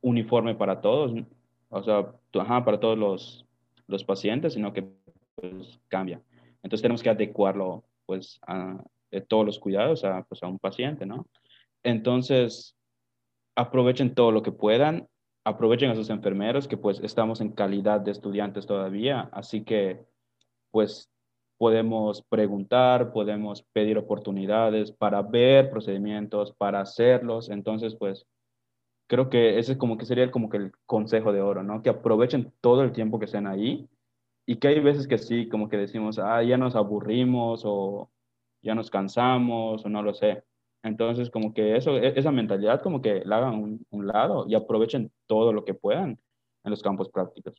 [0.00, 1.12] uniforme para todos,
[1.68, 3.46] o sea, para todos los,
[3.86, 4.88] los pacientes, sino que
[5.34, 6.22] pues cambia.
[6.62, 8.82] Entonces tenemos que adecuarlo pues a,
[9.28, 11.26] todos los cuidados a, pues, a un paciente, ¿no?
[11.82, 12.74] Entonces,
[13.54, 15.06] aprovechen todo lo que puedan,
[15.44, 20.06] aprovechen a sus enfermeros, que pues estamos en calidad de estudiantes todavía, así que
[20.70, 21.10] pues
[21.58, 28.26] podemos preguntar, podemos pedir oportunidades para ver procedimientos, para hacerlos, entonces pues
[29.06, 31.82] creo que ese como que sería como que el consejo de oro, ¿no?
[31.82, 33.88] Que aprovechen todo el tiempo que estén ahí
[34.46, 38.10] y que hay veces que sí, como que decimos, ah, ya nos aburrimos o
[38.62, 40.42] ya nos cansamos o no lo sé.
[40.82, 44.54] Entonces, como que eso, e, esa mentalidad como que la hagan un, un lado y
[44.54, 46.18] aprovechen todo lo que puedan
[46.64, 47.54] en los campos prácticos.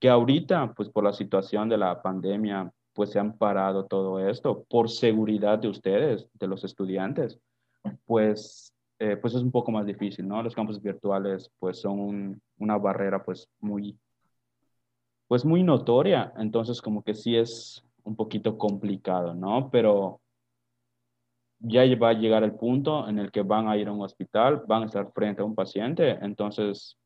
[0.00, 4.64] Que ahorita, pues por la situación de la pandemia, pues se han parado todo esto
[4.68, 7.38] por seguridad de ustedes, de los estudiantes,
[8.06, 10.42] pues, eh, pues es un poco más difícil, ¿no?
[10.42, 13.98] Los campos virtuales, pues son una barrera, pues muy
[15.30, 19.70] pues muy notoria, entonces como que sí es un poquito complicado, ¿no?
[19.70, 20.20] Pero
[21.60, 24.64] ya va a llegar el punto en el que van a ir a un hospital,
[24.66, 26.98] van a estar frente a un paciente, entonces,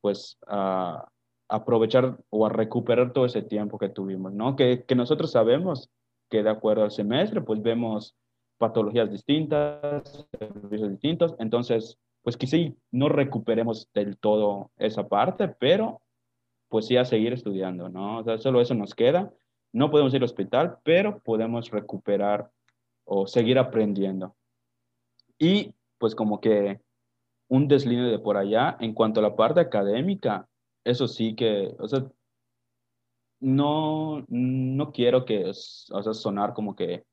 [0.00, 1.04] pues a
[1.52, 4.56] aprovechar o a recuperar todo ese tiempo que tuvimos, ¿no?
[4.56, 5.90] Que, que nosotros sabemos
[6.30, 8.16] que de acuerdo al semestre, pues vemos
[8.56, 16.00] patologías distintas, servicios distintos, entonces, pues que sí, no recuperemos del todo esa parte, pero
[16.68, 18.20] pues sí a seguir estudiando, ¿no?
[18.20, 19.30] O sea, solo eso nos queda.
[19.74, 22.50] No podemos ir al hospital, pero podemos recuperar
[23.04, 24.34] o seguir aprendiendo.
[25.38, 26.80] Y pues como que
[27.48, 30.48] un deslinde de por allá, en cuanto a la parte académica,
[30.84, 32.04] eso sí que, o sea,
[33.40, 35.52] no, no quiero que, o
[36.02, 37.04] sea, sonar como que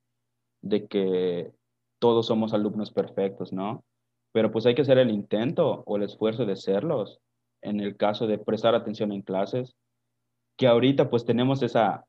[0.62, 1.52] de que
[2.00, 3.84] todos somos alumnos perfectos, ¿no?
[4.32, 7.20] Pero pues hay que hacer el intento o el esfuerzo de serlos
[7.62, 9.76] en el caso de prestar atención en clases,
[10.58, 12.06] que ahorita pues tenemos esa,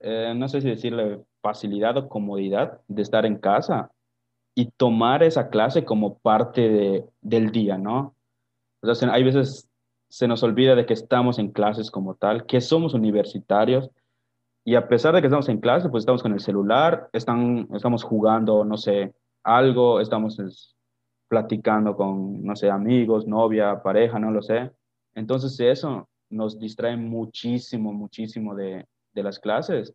[0.00, 3.90] eh, no sé si decirle facilidad o comodidad de estar en casa
[4.54, 8.14] y tomar esa clase como parte de, del día, ¿no?
[8.82, 9.68] O sea, hay veces
[10.08, 13.90] se nos olvida de que estamos en clases como tal, que somos universitarios
[14.64, 18.02] y a pesar de que estamos en clase, pues estamos con el celular, están, estamos
[18.02, 19.14] jugando, no sé,
[19.44, 20.74] algo, estamos
[21.28, 24.72] platicando con, no sé, amigos, novia, pareja, no lo sé.
[25.14, 29.94] Entonces eso nos distrae muchísimo, muchísimo de, las clases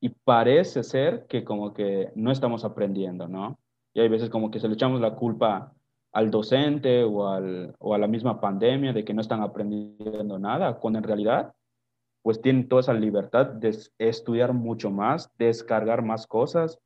[0.00, 3.56] y parece ser que como que no estamos aprendiendo, ¿no?
[3.94, 5.72] Y hay veces como que se le echamos la culpa
[6.12, 10.78] al docente o, al, o a la misma pandemia de que no están aprendiendo nada,
[10.78, 11.52] cuando en realidad
[12.22, 16.78] pues tienen toda esa libertad de estudiar mucho más, descargar más cosas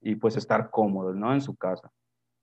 [0.00, 1.32] y pues estar cómodos, ¿no?
[1.32, 1.90] En su casa.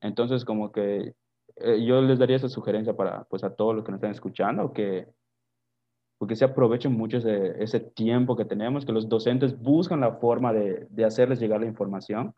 [0.01, 1.13] Entonces como que
[1.57, 4.71] eh, yo les daría esa sugerencia para pues a todos los que nos están escuchando,
[4.71, 5.07] que
[6.17, 10.51] porque se aprovechen mucho ese, ese tiempo que tenemos, que los docentes buscan la forma
[10.51, 12.33] de, de hacerles llegar la información.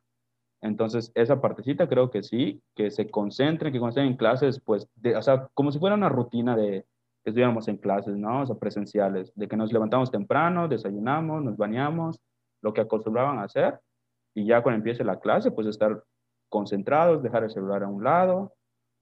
[0.61, 5.15] Entonces, esa partecita creo que sí, que se concentren, que estén en clases, pues, de,
[5.15, 6.85] o sea, como si fuera una rutina de
[7.23, 8.41] que estuviéramos en clases, ¿no?
[8.41, 12.19] O sea, presenciales, de que nos levantamos temprano, desayunamos, nos bañamos,
[12.61, 13.79] lo que acostumbraban a hacer,
[14.35, 16.03] y ya cuando empiece la clase, pues estar
[16.49, 18.53] concentrados, dejar el celular a un lado,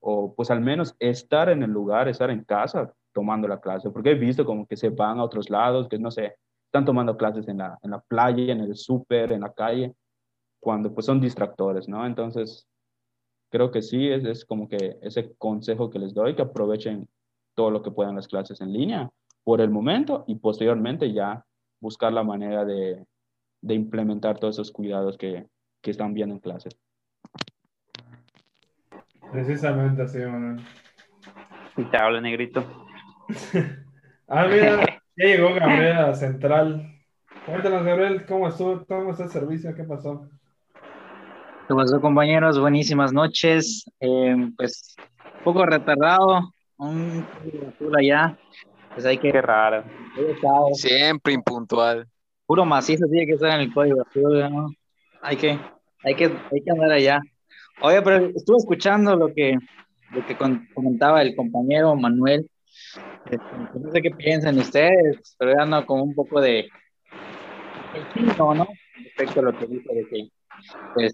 [0.01, 4.11] o pues al menos estar en el lugar, estar en casa tomando la clase, porque
[4.11, 6.35] he visto como que se van a otros lados, que no sé,
[6.67, 9.93] están tomando clases en la, en la playa, en el súper, en la calle,
[10.59, 12.05] cuando pues son distractores, ¿no?
[12.05, 12.67] Entonces,
[13.49, 17.07] creo que sí, es, es como que ese consejo que les doy, que aprovechen
[17.55, 19.09] todo lo que puedan las clases en línea
[19.43, 21.45] por el momento y posteriormente ya
[21.79, 23.05] buscar la manera de,
[23.61, 25.47] de implementar todos esos cuidados que,
[25.81, 26.69] que están viendo en clase.
[29.31, 30.61] Precisamente así, Manuel.
[31.77, 32.63] Y te hablo negrito.
[34.27, 34.79] ah, mira,
[35.17, 36.99] ya llegó Gabriel a Central.
[37.45, 38.85] Cuéntanos, Gabriel, ¿cómo estuvo?
[38.85, 39.75] ¿Cómo está el servicio?
[39.75, 40.29] ¿Qué pasó?
[41.69, 42.59] ¿Qué pasó, compañeros?
[42.59, 43.85] Buenísimas noches.
[43.99, 44.95] Eh, pues,
[45.37, 47.23] un poco retardado, un
[47.67, 48.35] azul allá.
[48.95, 49.31] Pues hay que.
[49.31, 49.83] Qué raro.
[50.73, 52.07] Siempre impuntual.
[52.47, 54.71] Puro macizo tiene que estar en el código azul, ¿no?
[55.21, 55.59] Hay que,
[56.03, 57.19] hay que, hay que andar allá.
[57.81, 59.55] Oye, pero estuve escuchando lo que,
[60.09, 60.35] lo que
[60.73, 62.49] comentaba el compañero Manuel.
[63.29, 63.37] Este,
[63.79, 66.67] no sé qué piensan ustedes, pero ya no como un poco de
[68.39, 68.67] ¿no?
[69.03, 70.29] Respecto a lo que dice de que,
[70.93, 71.13] pues,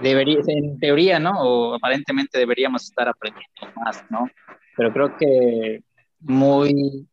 [0.00, 1.32] debería, en teoría, ¿no?
[1.40, 4.28] O aparentemente deberíamos estar aprendiendo más, ¿no?
[4.76, 5.82] Pero creo que
[6.20, 7.08] muy,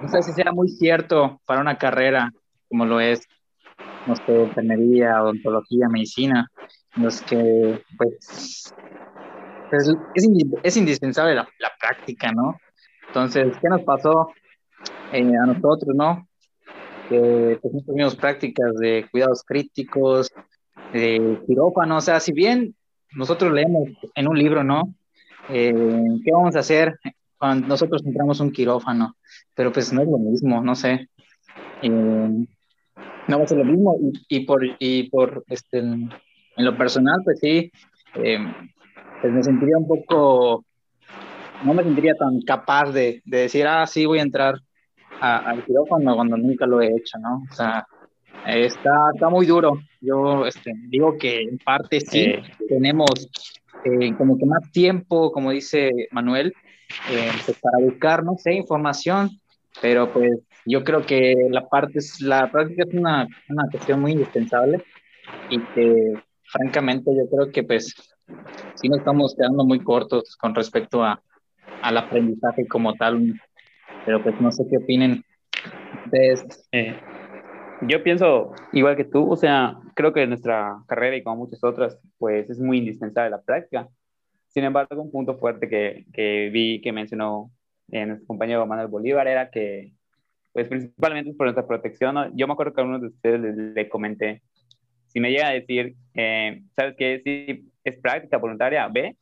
[0.00, 2.30] no sé si sea muy cierto para una carrera
[2.68, 3.28] como lo es,
[4.06, 6.50] no sé, enfermería, odontología, medicina,
[6.96, 8.74] los que, pues,
[9.72, 9.94] es,
[10.62, 12.56] es, indispensable la, la, práctica, ¿no?
[13.08, 14.32] Entonces, ¿qué nos pasó
[15.12, 16.26] eh, a nosotros, no?
[17.08, 20.30] Que pues, tuvimos prácticas de cuidados críticos,
[20.92, 22.74] de quirófano, o sea, si bien
[23.14, 24.94] nosotros leemos en un libro, ¿no?
[25.48, 25.72] Eh,
[26.24, 26.98] ¿Qué vamos a hacer
[27.38, 29.16] cuando nosotros entramos un quirófano?
[29.54, 31.08] Pero pues no es lo mismo, no sé.
[31.82, 32.46] Eh,
[33.28, 36.10] no va a ser lo mismo y, y por, y por este, en
[36.56, 37.70] lo personal, pues sí,
[38.14, 38.38] eh,
[39.20, 40.64] pues me sentiría un poco,
[41.64, 44.54] no me sentiría tan capaz de, de decir, ah, sí, voy a entrar
[45.20, 47.44] al quirófano cuando nunca lo he hecho, ¿no?
[47.48, 47.86] O sea,
[48.46, 49.80] está, está muy duro.
[50.00, 52.34] Yo este, digo que en parte sí,
[52.68, 53.10] tenemos
[53.84, 56.54] eh, como que más tiempo, como dice Manuel,
[57.10, 59.30] eh, pues para buscar, no sé, información,
[59.80, 60.32] pero pues
[60.66, 64.84] yo creo que la parte, la práctica es una, una cuestión muy indispensable
[65.50, 67.94] y que francamente yo creo que pues
[68.74, 71.20] sí nos estamos quedando muy cortos con respecto a,
[71.82, 73.40] al aprendizaje como tal,
[74.04, 75.24] pero pues no sé qué opinen
[76.04, 76.68] ustedes.
[76.72, 76.96] Eh,
[77.88, 81.62] yo pienso igual que tú, o sea, creo que en nuestra carrera y como muchas
[81.64, 83.88] otras, pues es muy indispensable la práctica.
[84.48, 87.50] Sin embargo, un punto fuerte que, que vi que mencionó
[87.90, 89.92] en nuestro compañero Manuel Bolívar era que
[90.52, 92.14] pues principalmente por nuestra protección.
[92.14, 92.30] ¿no?
[92.34, 94.42] Yo me acuerdo que a uno de ustedes le, comenté,
[95.06, 97.20] si me llega a decir, eh, ¿sabes qué?
[97.24, 99.16] Si es práctica voluntaria, ve,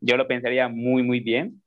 [0.00, 1.60] yo lo pensaría muy, muy bien.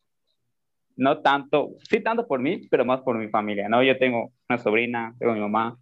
[0.97, 3.83] No tanto, sí tanto por mí, pero más por mi familia, ¿no?
[3.83, 5.77] Yo tengo una sobrina, tengo mi mamá,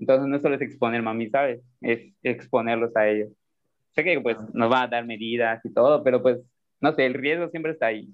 [0.00, 1.60] entonces no solo es exponer mami, ¿sabes?
[1.80, 3.28] Es exponerlos a ellos.
[3.94, 6.38] Sé que pues nos van a dar medidas y todo, pero pues,
[6.80, 8.08] no sé, el riesgo siempre está ahí.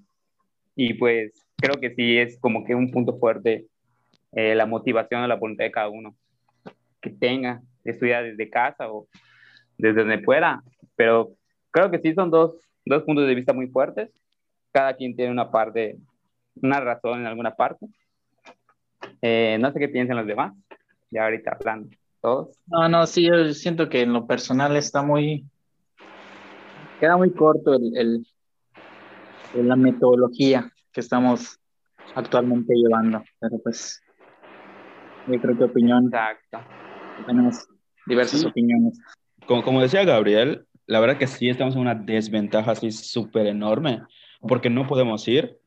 [0.74, 3.66] Y pues creo que sí es como que un punto fuerte
[4.32, 6.14] eh, la motivación o la voluntad de cada uno
[7.00, 9.06] que tenga, estudiar desde casa o
[9.78, 10.62] desde donde pueda,
[10.96, 11.34] pero
[11.70, 14.10] creo que sí son dos, dos puntos de vista muy fuertes,
[14.72, 15.96] cada quien tiene una parte,
[16.60, 17.86] una razón en alguna parte.
[19.22, 20.52] Eh, no sé qué piensan los demás,
[21.10, 22.58] ya ahorita hablando todos.
[22.66, 25.44] No, no, sí, yo siento que en lo personal está muy,
[27.00, 28.26] queda muy corto el, el
[29.54, 31.58] la metodología que estamos
[32.14, 34.02] actualmente llevando, pero pues
[35.26, 36.06] yo creo que opinión.
[36.06, 36.58] Exacto.
[37.26, 37.66] Tenemos
[38.06, 38.98] diversas opiniones.
[39.46, 44.02] Como, como decía Gabriel, la verdad que sí estamos en una desventaja así súper enorme,
[44.40, 45.58] porque no podemos ir,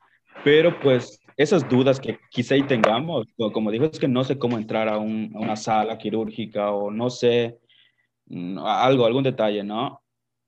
[0.43, 4.57] pero pues esas dudas que quizá ahí tengamos, como dijo, es que no sé cómo
[4.57, 7.59] entrar a, un, a una sala quirúrgica o no sé
[8.25, 10.03] mm, algo, algún detalle, ¿no?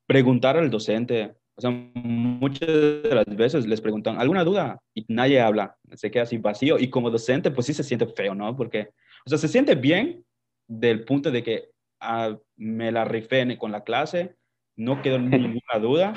[0.06, 4.82] Preguntar al docente, o sea, muchas de las veces les preguntan, ¿alguna duda?
[4.94, 6.78] Y nadie habla, se queda así vacío.
[6.78, 8.58] Y como docente, pues sí se siente feo, ¿no?
[8.58, 8.90] Porque,
[9.26, 10.26] o sea, se siente bien
[10.68, 11.70] del punto de que
[12.02, 14.36] ah, me la rifé con la clase,
[14.76, 16.14] no quedó ninguna duda.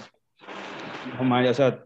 [1.20, 1.85] No, o sea,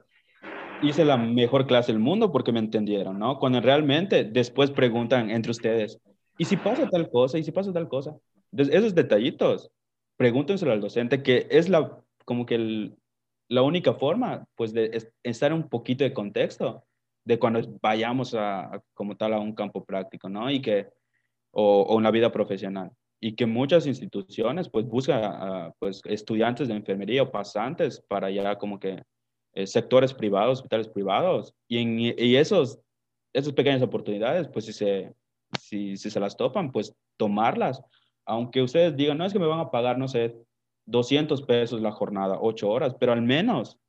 [0.82, 3.38] hice la mejor clase del mundo porque me entendieron, ¿no?
[3.38, 5.98] Cuando realmente después preguntan entre ustedes,
[6.36, 7.38] ¿y si pasa tal cosa?
[7.38, 8.16] ¿Y si pasa tal cosa?
[8.52, 9.70] Entonces, esos detallitos,
[10.16, 12.92] pregúntenselo al docente, que es la, como que
[13.48, 16.84] la única forma, pues, de estar un poquito de contexto
[17.24, 20.50] de cuando vayamos a, como tal a un campo práctico, ¿no?
[20.50, 20.88] Y que,
[21.50, 22.90] o, o una vida profesional.
[23.20, 28.78] Y que muchas instituciones, pues, buscan, pues, estudiantes de enfermería o pasantes para ya como
[28.78, 29.02] que
[29.58, 32.78] eh, sectores privados, hospitales privados, y, en, y esos,
[33.32, 35.12] esas pequeñas oportunidades, pues, si se,
[35.60, 37.82] si, se las topan, pues, tomarlas.
[38.24, 40.36] Aunque ustedes digan, no es que me van a pagar, no sé,
[40.86, 43.80] 200 pesos la jornada, 8 horas, pero al menos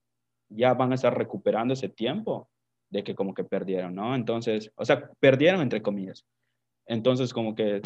[0.50, 2.50] ya van a estar recuperando ese tiempo
[2.90, 4.16] de que como que perdieron, ¿no?
[4.16, 6.26] Entonces, o sea, perdieron entre comillas.
[6.88, 7.84] Entonces, como que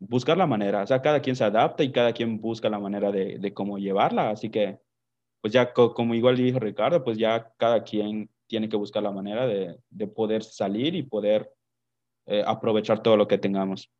[0.00, 3.12] buscar la manera, o sea, cada quien se adapta y cada quien busca la manera
[3.12, 4.80] de, de cómo llevarla, así que,
[5.44, 9.46] pues ya como igual dijo Ricardo, pues ya cada quien tiene que buscar la manera
[9.46, 11.50] de, de poder salir y poder
[12.24, 13.90] eh, aprovechar todo lo que tengamos.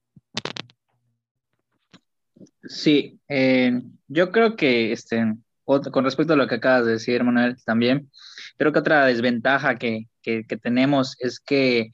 [2.62, 3.78] Sí, eh,
[4.08, 5.34] yo creo que este,
[5.64, 8.10] con respecto a lo que acabas de decir, Manuel, también,
[8.56, 11.90] creo que otra desventaja que, que, tenemos es que,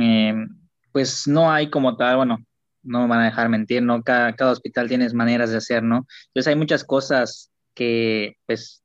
[0.00, 0.34] eh,
[0.92, 2.38] pues no hay como tal, bueno,
[2.82, 4.02] no van a dejar mentir, ¿no?
[4.02, 6.06] Cada, cada hospital tiene maneras de hacer, ¿no?
[6.28, 8.82] Entonces hay muchas cosas que, pues,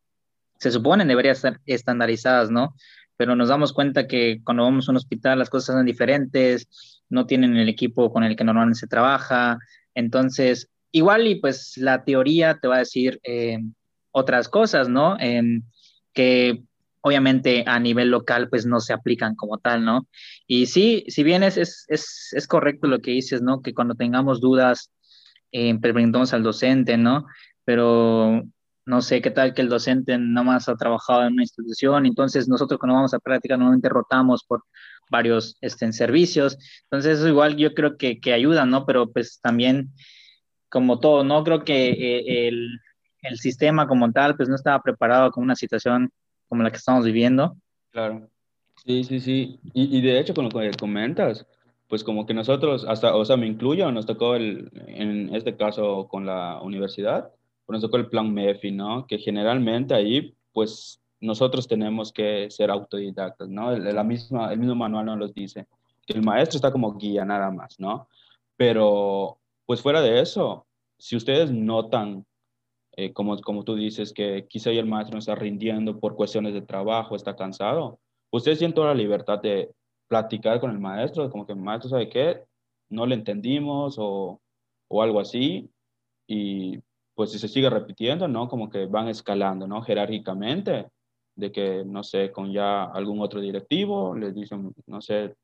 [0.60, 2.76] se suponen deberían estar estandarizadas, ¿no?
[3.16, 6.68] Pero nos damos cuenta que cuando vamos a un hospital las cosas son diferentes,
[7.10, 9.58] no tienen el equipo con el que normalmente se trabaja,
[9.94, 13.60] entonces igual y pues la teoría te va a decir eh,
[14.12, 15.18] otras cosas, ¿no?
[15.20, 15.64] Em,
[16.14, 16.64] que
[17.02, 20.08] obviamente a nivel local pues no se aplican como tal, ¿no?
[20.48, 23.62] Y sí, si bien es, es, es, es correcto lo que dices, ¿no?
[23.62, 24.92] Que cuando tengamos dudas,
[25.52, 27.26] eh, preguntamos al docente, ¿no?
[27.64, 28.44] Pero
[28.88, 32.48] no sé qué tal que el docente no más ha trabajado en una institución, entonces
[32.48, 34.64] nosotros cuando vamos a práctica normalmente rotamos por
[35.10, 38.86] varios este, servicios, entonces eso igual yo creo que, que ayuda, ¿no?
[38.86, 39.92] Pero pues también
[40.70, 41.44] como todo, ¿no?
[41.44, 42.80] Creo que eh, el,
[43.24, 46.10] el, sistema como tal, pues no estaba preparado con una situación
[46.48, 47.58] como la que estamos viviendo.
[47.92, 48.30] Claro.
[48.86, 49.60] Sí, sí, sí.
[49.74, 51.46] Y, y de hecho, con lo que comentas,
[51.90, 56.08] pues como que nosotros, hasta, o sea, me incluyo, nos tocó el, en este caso
[56.08, 57.32] con la universidad,
[57.68, 59.06] pues nos tocó el plan MEFI, ¿no?
[59.06, 63.78] Que generalmente ahí, pues nosotros tenemos que ser autodidactas, ¿no?
[63.78, 65.68] La misma, el mismo manual nos lo dice,
[66.06, 68.08] que el maestro está como guía nada más, ¿no?
[68.56, 70.66] Pero pues fuera de eso,
[70.98, 72.26] si ustedes notan,
[72.94, 76.62] eh, como, como tú dices, que quizá el maestro no está rindiendo por cuestiones de
[76.62, 78.00] trabajo, está cansado,
[78.32, 79.74] ustedes tienen toda la libertad de
[80.08, 82.44] platicar con el maestro, como que el maestro sabe qué,
[82.90, 84.40] no le entendimos o,
[84.88, 85.70] o algo así,
[86.28, 86.80] y
[87.18, 88.48] pues si se sigue repitiendo, ¿no?
[88.48, 89.82] Como que van escalando, ¿no?
[89.82, 90.92] Jerárquicamente,
[91.36, 95.36] de que, no sé, con ya algún otro directivo, les dicen, no sé,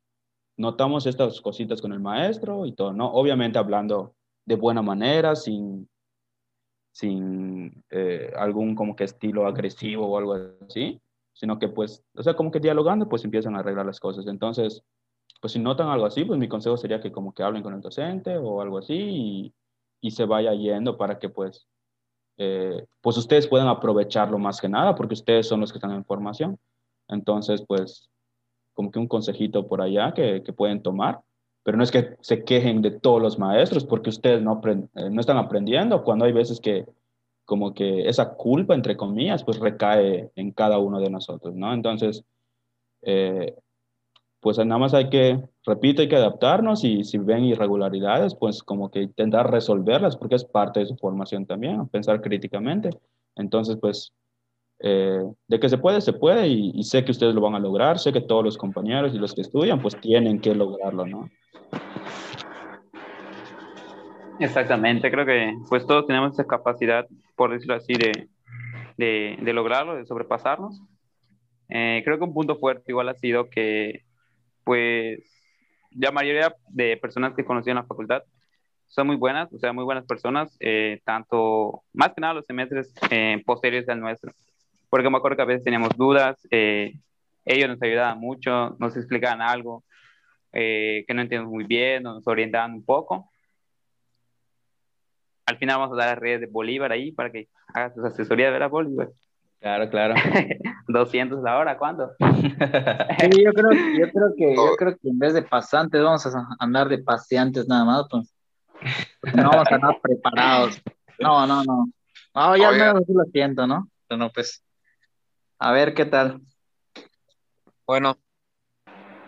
[0.56, 3.12] notamos estas cositas con el maestro y todo, ¿no?
[3.12, 4.14] Obviamente hablando
[4.46, 5.90] de buena manera, sin,
[6.92, 10.36] sin eh, algún como que estilo agresivo o algo
[10.70, 11.02] así,
[11.34, 14.28] sino que pues, o sea, como que dialogando, pues empiezan a arreglar las cosas.
[14.28, 14.84] Entonces,
[15.42, 17.82] pues si notan algo así, pues mi consejo sería que como que hablen con el
[17.82, 19.54] docente o algo así y,
[20.04, 21.66] y se vaya yendo para que pues,
[22.38, 26.04] eh, pues ustedes puedan aprovecharlo más que nada, porque ustedes son los que están en
[26.04, 26.60] formación.
[27.08, 28.10] Entonces, pues
[28.74, 31.22] como que un consejito por allá que, que, pueden tomar,
[31.64, 35.22] pero no es que se quejen de todos los maestros porque ustedes no, eh, no
[35.22, 36.86] están aprendiendo, cuando hay veces que
[37.46, 41.74] como que esa culpa, entre comillas, pues recae en cada uno de nosotros, ¿no?
[41.74, 42.26] Entonces,
[43.04, 43.56] eh,
[44.44, 48.92] pues nada más hay que, repito, hay que adaptarnos y si ven irregularidades, pues como
[48.92, 52.90] que intentar resolverlas porque es parte de su formación también, pensar críticamente.
[53.38, 54.12] Entonces, pues
[54.80, 58.00] eh, de que se puede, se puede y, sé que ustedes lo van a lograr,
[58.00, 61.30] sé que todos los compañeros y los que estudian pues tienen que lograrlo, ¿no?
[64.40, 68.28] Exactamente, creo que pues todos tenemos esa capacidad, por decirlo así, de,
[68.98, 70.82] de, de lograrlo, de sobrepasarnos.
[71.70, 74.04] Eh, creo que un punto fuerte igual ha sido que
[74.64, 75.20] pues
[75.92, 78.24] la mayoría de personas que conocí en la facultad
[78.88, 82.94] son muy buenas, o sea, muy buenas personas, eh, tanto, más que nada los semestres
[83.46, 84.34] posteriores al nuestro
[84.94, 86.94] porque me acuerdo que a veces teníamos dudas, eh,
[87.46, 89.84] ellos nos ayudaban mucho, nos explicaban algo
[90.52, 93.28] eh, que no entiendo muy bien, nos orientaban un poco.
[95.48, 98.52] Al final vamos a dar las redes de Bolívar ahí para que haga sus asesorías,
[98.52, 99.10] ¿verdad, Bolívar?
[99.64, 100.14] Claro, claro.
[100.90, 102.12] 200 la hora, ¿cuándo?
[102.20, 106.48] sí, yo creo, yo creo que yo creo que en vez de pasantes vamos a
[106.60, 108.36] andar de paseantes nada más, pues.
[109.34, 110.82] No vamos a andar preparados.
[111.18, 111.88] No, no, no.
[112.36, 113.88] No, ya al menos lo siento, ¿no?
[114.06, 114.62] Pero no, pues.
[115.60, 116.42] A ver qué tal.
[117.88, 118.18] Bueno,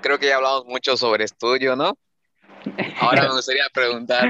[0.01, 1.97] creo que ya hablamos mucho sobre estudio, ¿no?
[2.99, 4.27] Ahora me gustaría preguntar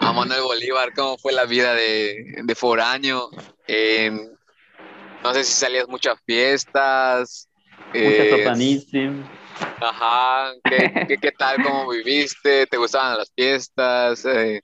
[0.00, 3.28] a Manuel Bolívar cómo fue la vida de, de foráneo.
[3.66, 4.34] en-
[5.26, 7.48] no sé si salías muchas fiestas.
[7.88, 9.12] Mucha eh.
[9.80, 11.62] Ajá, ¿qué, qué, qué tal?
[11.62, 12.66] ¿Cómo viviste?
[12.66, 14.24] ¿Te gustaban las fiestas?
[14.24, 14.60] Eh,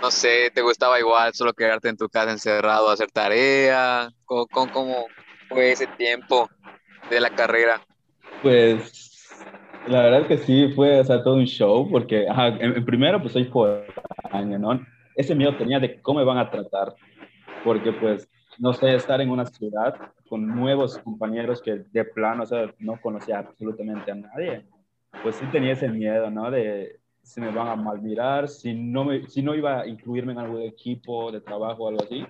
[0.00, 4.08] no sé, ¿te gustaba igual solo quedarte en tu casa encerrado a hacer tarea?
[4.24, 5.06] ¿Cómo, cómo, cómo
[5.48, 6.48] fue ese tiempo
[7.10, 7.80] de la carrera?
[8.42, 9.34] Pues
[9.88, 13.20] la verdad que sí, fue o sea, todo un show, porque ajá, en, en primero
[13.20, 14.86] pues soy foráneo, ¿no?
[15.16, 16.94] Ese miedo tenía de cómo me van a tratar,
[17.64, 18.28] porque pues,
[18.58, 19.94] no sé, estar en una ciudad
[20.28, 24.66] con nuevos compañeros que de plano, o sea, no conocía absolutamente a nadie,
[25.22, 26.50] pues sí tenía ese miedo, ¿no?
[26.50, 30.32] De si me van a mal mirar, si no, me, si no iba a incluirme
[30.32, 32.24] en algún equipo de trabajo o algo así,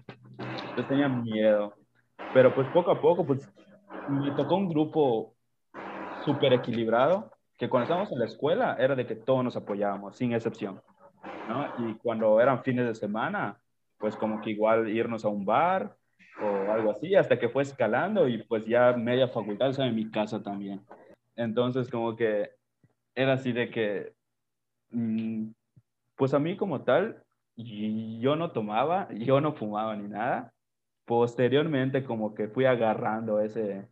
[0.74, 1.74] pues tenía miedo.
[2.32, 3.48] Pero pues poco a poco, pues
[4.08, 5.34] me tocó un grupo
[6.24, 10.32] súper equilibrado, que cuando estábamos en la escuela era de que todos nos apoyábamos, sin
[10.32, 10.80] excepción,
[11.48, 11.88] ¿no?
[11.88, 13.58] Y cuando eran fines de semana,
[13.98, 15.95] pues como que igual irnos a un bar
[16.42, 20.10] o algo así, hasta que fue escalando y pues ya media facultad, sea, en mi
[20.10, 20.82] casa también.
[21.34, 22.50] Entonces como que
[23.14, 24.12] era así de que,
[24.90, 25.48] mm,
[26.16, 27.22] pues a mí como tal,
[27.56, 30.52] yo no tomaba, yo no fumaba ni nada.
[31.06, 33.88] Posteriormente como que fui agarrando ese,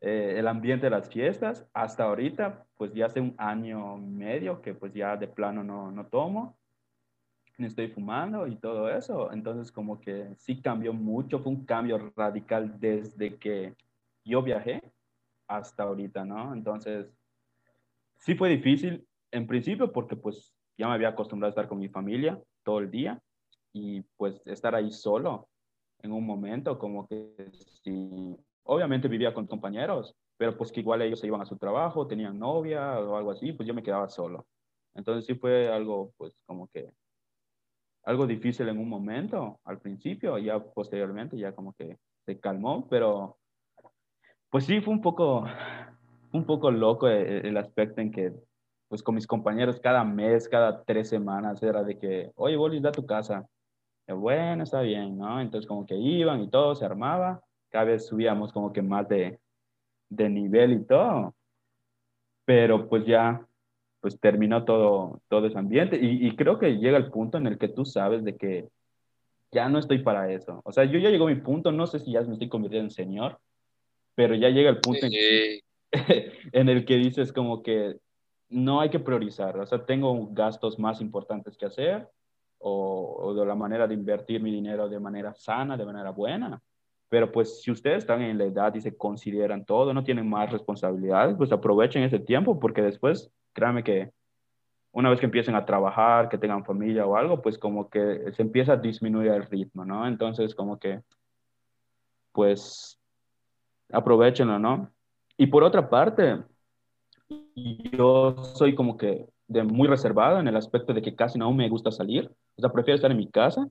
[0.00, 1.68] eh, el ambiente de las fiestas.
[1.74, 6.06] Hasta ahorita, pues ya hace un año medio que pues ya de plano no, no
[6.06, 6.56] tomo,
[7.64, 9.32] estoy fumando y todo eso.
[9.32, 13.74] Entonces como que sí cambió mucho, fue un cambio radical desde que
[14.24, 14.82] yo viajé
[15.48, 16.52] hasta ahorita, ¿no?
[16.52, 17.06] Entonces
[18.18, 21.88] sí fue difícil en principio porque pues ya me había acostumbrado a estar con mi
[21.88, 23.20] familia todo el día
[23.72, 25.48] y pues estar ahí solo
[26.02, 27.50] en un momento como que
[27.82, 32.06] sí obviamente vivía con compañeros, pero pues que igual ellos se iban a su trabajo,
[32.06, 34.46] tenían novia o algo así, pues yo me quedaba solo.
[34.94, 36.90] Entonces sí fue algo, pues como que,
[38.06, 43.36] algo difícil en un momento, al principio, ya posteriormente ya como que se calmó, pero
[44.50, 45.44] pues sí fue un poco,
[46.32, 48.32] un poco loco el, el aspecto en que,
[48.88, 52.92] pues con mis compañeros cada mes, cada tres semanas era de que, oye, Bolis, da
[52.92, 53.46] tu casa.
[54.08, 55.40] Y, bueno, está bien, ¿no?
[55.40, 59.38] Entonces como que iban y todo se armaba cada vez subíamos como que más de,
[60.08, 61.34] de nivel y todo.
[62.44, 63.45] Pero pues ya,
[64.06, 67.58] pues terminó todo, todo ese ambiente y, y, creo que llega el punto en el
[67.58, 68.68] que tú sabes de que
[69.50, 70.60] ya no estoy para eso.
[70.62, 72.92] O sea, yo ya llegó mi punto, no sé si ya me estoy convirtiendo en
[72.92, 73.40] señor,
[74.14, 75.16] pero ya llega el punto Sí.
[75.90, 77.96] en, que, en el que dices como que
[78.48, 79.58] no hay que priorizar.
[79.58, 82.06] O sea, tengo gastos más importantes que hacer
[82.58, 86.62] o, o de la manera de invertir mi dinero de manera sana, de manera buena.
[87.08, 90.52] Pero pues si ustedes están en la edad y se consideran todo, no tienen más
[90.52, 94.10] responsabilidades, pues aprovechen ese tiempo porque después, créanme que
[94.92, 98.42] una vez que empiecen a trabajar, que tengan familia o algo, pues como que se
[98.42, 100.06] empieza a disminuir el ritmo, ¿no?
[100.06, 101.00] Entonces como que,
[102.32, 103.00] pues,
[103.90, 104.90] aprovechenlo, ¿no?
[105.38, 106.42] Y por otra parte,
[107.56, 111.68] yo soy como que de muy reservado en el aspecto de que casi no me
[111.68, 113.68] gusta salir, o sea, prefiero estar en mi casa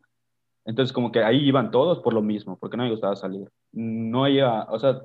[0.65, 3.47] entonces, como que ahí iban todos por lo mismo, porque no me gustaba salir.
[3.71, 5.01] No iba, o sea,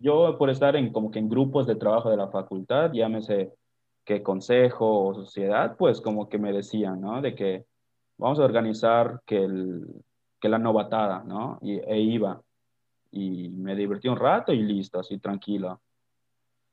[0.00, 3.52] yo por estar en como que en grupos de trabajo de la facultad, llámese
[4.04, 7.20] que consejo o sociedad, pues como que me decían, ¿no?
[7.20, 7.64] De que
[8.18, 9.84] vamos a organizar que, el,
[10.40, 11.58] que la novatada, ¿no?
[11.62, 12.40] Y, e iba.
[13.10, 15.80] Y me divertí un rato y listo, así tranquilo.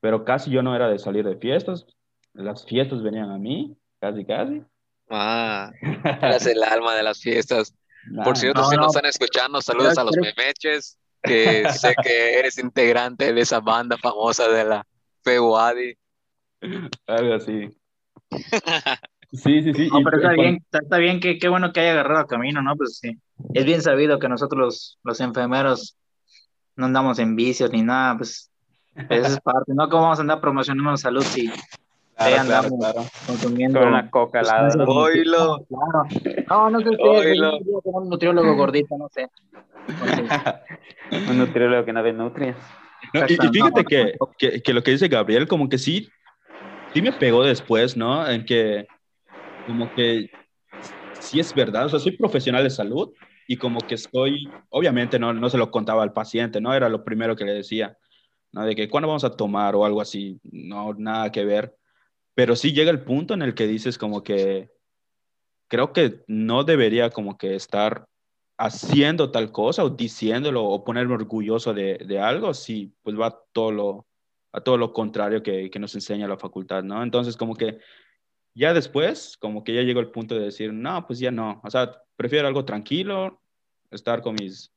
[0.00, 1.86] Pero casi yo no era de salir de fiestas,
[2.34, 4.62] las fiestas venían a mí, casi, casi.
[5.08, 5.70] Ah,
[6.22, 7.74] eras el alma de las fiestas.
[8.10, 8.82] Nah, Por cierto, no, si no.
[8.82, 13.60] nos están escuchando, saludos a los Pero- memeches, que sé que eres integrante de esa
[13.60, 14.86] banda famosa de la
[15.22, 15.96] Feuadi.
[17.06, 17.68] algo así.
[19.32, 19.88] Sí, sí, sí.
[19.88, 22.76] No, pero está bien, está, bien, que qué bueno que haya agarrado camino, ¿no?
[22.76, 23.18] Pues sí,
[23.52, 25.96] es bien sabido que nosotros los, los enfermeros
[26.76, 28.50] no andamos en vicios ni nada, pues
[29.08, 29.88] esa es parte, ¿no?
[29.88, 31.50] ¿Cómo vamos a andar promocionando salud si
[32.16, 33.08] Claro, claro, andamos claro.
[33.26, 34.70] consumiendo Con la coca al lado.
[34.70, 35.02] sustancias ¿no?
[35.02, 35.66] Oílo.
[35.68, 36.40] Claro.
[36.48, 39.28] No, no sé como un nutriólogo gordito, no sé.
[41.28, 42.56] Un nutriólogo que no ve nutrias.
[43.12, 46.08] No, y, y fíjate no, que, que, que lo que dice Gabriel, como que sí,
[46.94, 48.26] sí me pegó después, ¿no?
[48.26, 48.86] En que,
[49.66, 50.30] como que
[51.20, 53.12] sí es verdad, o sea, soy profesional de salud
[53.46, 56.72] y como que estoy, obviamente no, no se lo contaba al paciente, ¿no?
[56.72, 57.96] Era lo primero que le decía,
[58.52, 58.64] ¿no?
[58.64, 61.74] De que cuándo vamos a tomar o algo así, no, nada que ver.
[62.34, 64.70] Pero sí llega el punto en el que dices como que
[65.68, 68.06] creo que no debería como que estar
[68.56, 73.72] haciendo tal cosa o diciéndolo o ponerme orgulloso de, de algo, sí, pues va todo
[73.72, 74.06] lo,
[74.52, 77.02] a todo lo contrario que, que, nos enseña la facultad, ¿no?
[77.02, 77.78] Entonces, como que
[78.54, 81.70] ya después, como que ya llegó el punto de decir, no, pues ya no, o
[81.70, 83.40] sea, prefiero algo tranquilo,
[83.90, 84.70] estar con mis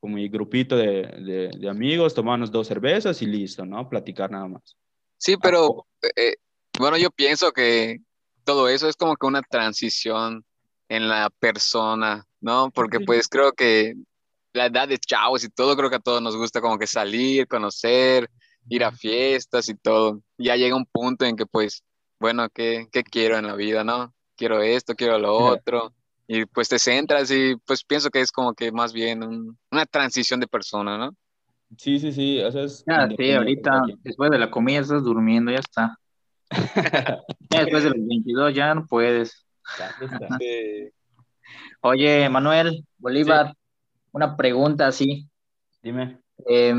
[0.00, 3.88] con mi grupito de, de, de amigos, tomarnos dos cervezas y listo, ¿no?
[3.88, 4.76] Platicar nada más.
[5.16, 5.86] Sí, pero
[6.16, 6.34] eh,
[6.78, 7.98] bueno, yo pienso que
[8.44, 10.44] todo eso es como que una transición
[10.88, 12.70] en la persona, ¿no?
[12.70, 13.94] Porque pues creo que
[14.52, 17.48] la edad de chavos y todo, creo que a todos nos gusta como que salir,
[17.48, 18.28] conocer,
[18.68, 20.22] ir a fiestas y todo.
[20.38, 21.82] Ya llega un punto en que pues,
[22.20, 24.12] bueno, ¿qué, qué quiero en la vida, no?
[24.36, 25.92] Quiero esto, quiero lo otro.
[26.26, 29.22] Y pues te centras y pues pienso que es como que más bien
[29.70, 31.14] una transición de persona, ¿no?
[31.76, 32.40] Sí, sí, sí.
[32.42, 35.98] O sea, es ya, sí, ahorita, después de la comida estás durmiendo, ya está.
[37.50, 39.46] Después de los 22 ya no puedes.
[41.80, 43.52] Oye, Manuel Bolívar, sí.
[44.12, 45.28] una pregunta así.
[45.82, 46.20] Dime.
[46.48, 46.74] Eh,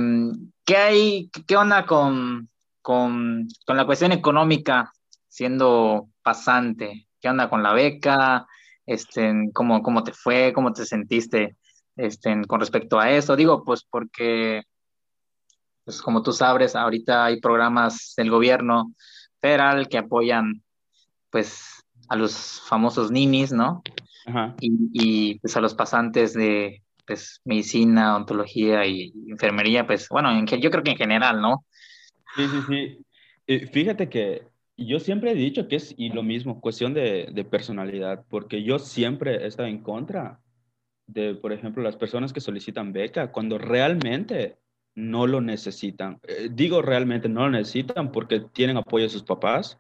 [0.66, 2.50] ¿Qué hay, qué onda con,
[2.82, 4.94] con, con, la cuestión económica
[5.28, 7.08] siendo pasante?
[7.20, 8.48] ¿Qué onda con la beca?
[8.86, 10.54] Este, ¿cómo, ¿Cómo te fue?
[10.54, 11.58] ¿Cómo te sentiste
[11.98, 13.36] este, con respecto a eso?
[13.36, 14.64] Digo, pues porque,
[15.84, 18.94] pues como tú sabes, ahorita hay programas del gobierno
[19.44, 20.64] federal que apoyan
[21.30, 23.84] pues a los famosos ninis, ¿no?
[24.26, 24.56] Ajá.
[24.62, 30.46] Y, y, pues a los pasantes de pues, medicina, ontología y enfermería, pues bueno, en,
[30.46, 31.66] yo creo que en general, ¿no?
[32.38, 33.06] Sí, sí, sí.
[33.48, 37.44] Eh, fíjate que yo siempre he dicho que es y lo mismo, cuestión de, de,
[37.44, 40.40] personalidad, porque yo siempre he estado en contra
[41.06, 44.58] de, por ejemplo, las personas que solicitan beca cuando realmente
[44.96, 46.20] no lo necesitan.
[46.28, 49.80] Eh, digo realmente no lo necesitan porque tienen apoyo de sus papás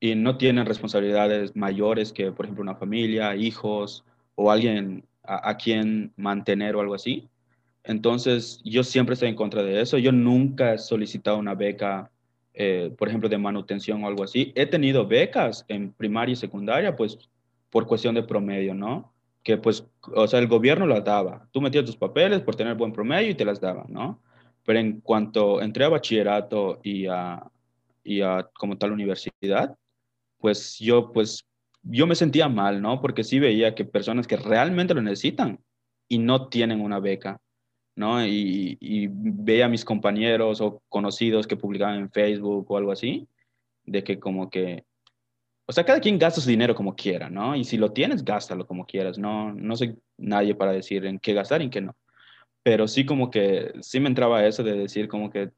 [0.00, 6.12] y no tienen responsabilidades mayores que, por ejemplo, una familia, hijos o alguien a, quien
[6.16, 7.28] mantener o algo así.
[7.84, 9.98] Entonces, yo siempre estoy en contra de eso.
[9.98, 12.10] Yo nunca he solicitado una beca,
[12.54, 14.52] eh, por ejemplo, de manutención o algo así.
[14.54, 17.18] He tenido becas en primaria y secundaria, pues,
[17.70, 19.12] por cuestión de promedio, ¿no?
[19.42, 21.48] Que, pues, o sea, el gobierno las daba.
[21.52, 24.20] Tú metías tus papeles por tener buen promedio y te las daba, ¿no?
[24.68, 27.42] Pero en cuanto entré a bachillerato y a,
[28.04, 29.74] y a como tal universidad,
[30.36, 31.48] pues yo, pues,
[31.82, 33.00] yo me sentía mal, ¿no?
[33.00, 35.58] Porque sí veía que personas que realmente lo necesitan
[36.06, 37.40] y no tienen una beca,
[37.96, 38.22] ¿no?
[38.26, 43.26] Y, y veía a mis compañeros o conocidos que publicaban en Facebook o algo así,
[43.86, 44.84] de que como que,
[45.64, 47.56] o sea, cada quien gasta su dinero como quiera, ¿no?
[47.56, 49.50] Y si lo tienes, gástalo como quieras, ¿no?
[49.54, 51.96] No soy nadie para decir en qué gastar y en qué no.
[52.68, 55.52] Pero sí como que, sí me entraba eso de decir como que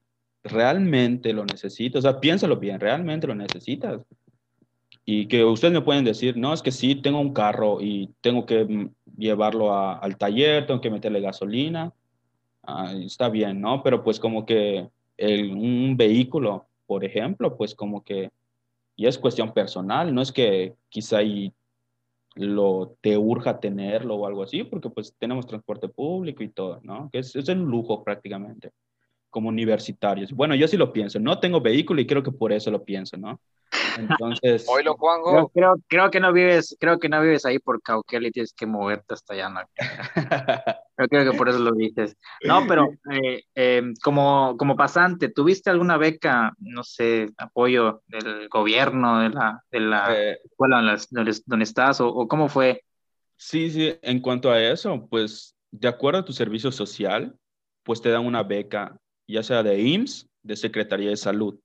[0.44, 4.00] realmente lo necesito, o sea, piénsalo bien, realmente lo necesitas
[5.04, 8.46] y que ustedes me pueden decir, no, es que sí, tengo un carro y tengo
[8.46, 11.92] que llevarlo a, al taller, tengo que meterle gasolina,
[12.62, 13.82] ah, está bien, ¿no?
[13.82, 18.30] Pero pues como que el, un vehículo, por ejemplo, pues como que
[18.94, 21.52] y es cuestión personal, no es que quizá y
[22.34, 27.08] lo te urja tenerlo o algo así, porque pues tenemos transporte público y todo, ¿no?
[27.12, 28.70] Que es, es un lujo prácticamente,
[29.30, 30.32] como universitarios.
[30.32, 33.16] Bueno, yo sí lo pienso, no tengo vehículo y creo que por eso lo pienso,
[33.16, 33.40] ¿no?
[33.99, 34.66] Entonces.
[34.68, 35.30] Oilo, Juanjo.
[35.30, 38.53] Creo, creo, creo, que no vives, creo que no vives ahí por Cauquel y tienes
[38.53, 39.49] que moverte hasta allá.
[39.49, 39.61] ¿no?
[40.99, 42.16] Yo creo que por eso lo dices.
[42.45, 49.20] No, pero eh, eh, como, como pasante, ¿tuviste alguna beca, no sé, apoyo del gobierno,
[49.20, 52.84] de la, de la eh, escuela donde, donde estás, o, o, cómo fue?
[53.36, 57.34] Sí, sí, en cuanto a eso, pues de acuerdo a tu servicio social,
[57.82, 61.59] pues te dan una beca, ya sea de IMSS, de Secretaría de Salud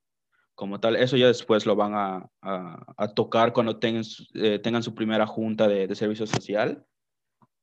[0.55, 0.95] como tal.
[0.95, 4.03] Eso ya después lo van a, a, tocar cuando tengan,
[4.33, 6.85] eh, tengan su primera junta de, de, servicio social.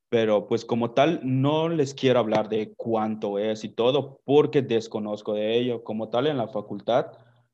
[0.08, 5.34] Pero pues como tal, no les quiero hablar de cuánto es y todo porque desconozco
[5.34, 5.82] de ello.
[5.82, 7.12] Como tal, en la facultad,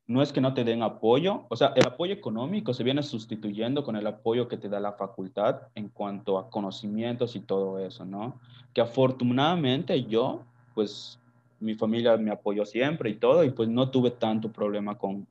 [0.09, 3.85] no es que no te den apoyo, o sea, el apoyo económico se viene sustituyendo
[3.85, 8.07] con el apoyo que te da la facultad en cuanto a conocimientos y todo eso,
[8.07, 8.41] ¿no?
[8.73, 10.41] Que afortunadamente yo,
[10.75, 11.21] pues
[11.61, 15.27] mi familia me apoyó siempre y todo, y pues no tuve tanto problema con,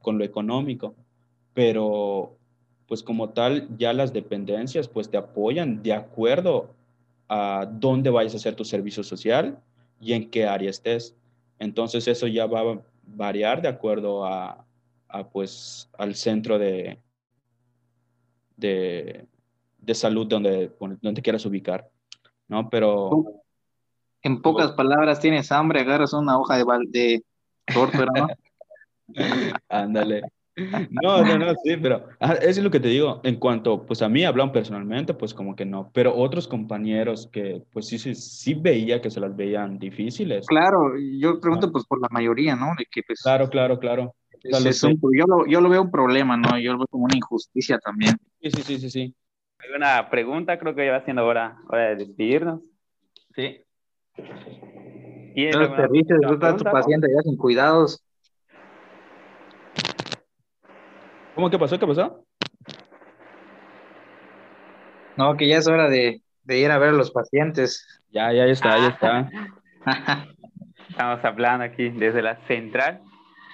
[0.00, 0.94] con lo económico,
[1.54, 2.36] pero
[2.86, 6.70] pues como tal, ya las dependencias pues te apoyan de acuerdo
[7.28, 9.58] a dónde vayas a hacer tu servicio social
[10.00, 11.16] y en qué área estés.
[11.58, 14.64] Entonces eso ya va a variar de acuerdo a,
[15.08, 17.00] a pues al centro de,
[18.56, 19.26] de,
[19.78, 21.90] de salud donde, donde quieras ubicar,
[22.48, 22.68] ¿no?
[22.70, 23.42] Pero
[24.26, 27.22] en pocas palabras, tienes hambre, agarras una hoja de, de
[27.72, 28.28] tortura, ¿no?
[29.68, 30.22] Ándale.
[30.90, 33.20] No, no, no, sí, pero ah, eso es lo que te digo.
[33.24, 35.90] En cuanto, pues a mí hablan personalmente, pues como que no.
[35.92, 40.46] Pero otros compañeros que, pues sí, sí, sí veía que se las veían difíciles.
[40.46, 42.68] Claro, yo pregunto pues por la mayoría, ¿no?
[42.78, 44.14] De que pues, Claro, claro, claro.
[44.42, 46.58] es- Tal es vez un- yo, lo, yo lo veo un problema, ¿no?
[46.58, 48.16] Yo lo veo como una injusticia también.
[48.40, 49.14] Sí, sí, sí, sí, sí.
[49.58, 50.58] ¿Alguna pregunta?
[50.58, 52.62] Creo que ya va siendo hora, hora de despedirnos.
[53.34, 53.60] Sí.
[55.34, 58.02] ¿Tienes Entonces alguna te dices, última tú estás tu paciente ya sin cuidados.
[61.34, 61.78] ¿Cómo que pasó?
[61.78, 62.24] ¿Qué pasó?
[65.16, 67.86] No, que ya es hora de, de ir a ver a los pacientes.
[68.10, 69.28] Ya, ya, ya está, ya está.
[70.88, 73.02] Estamos hablando aquí desde la central.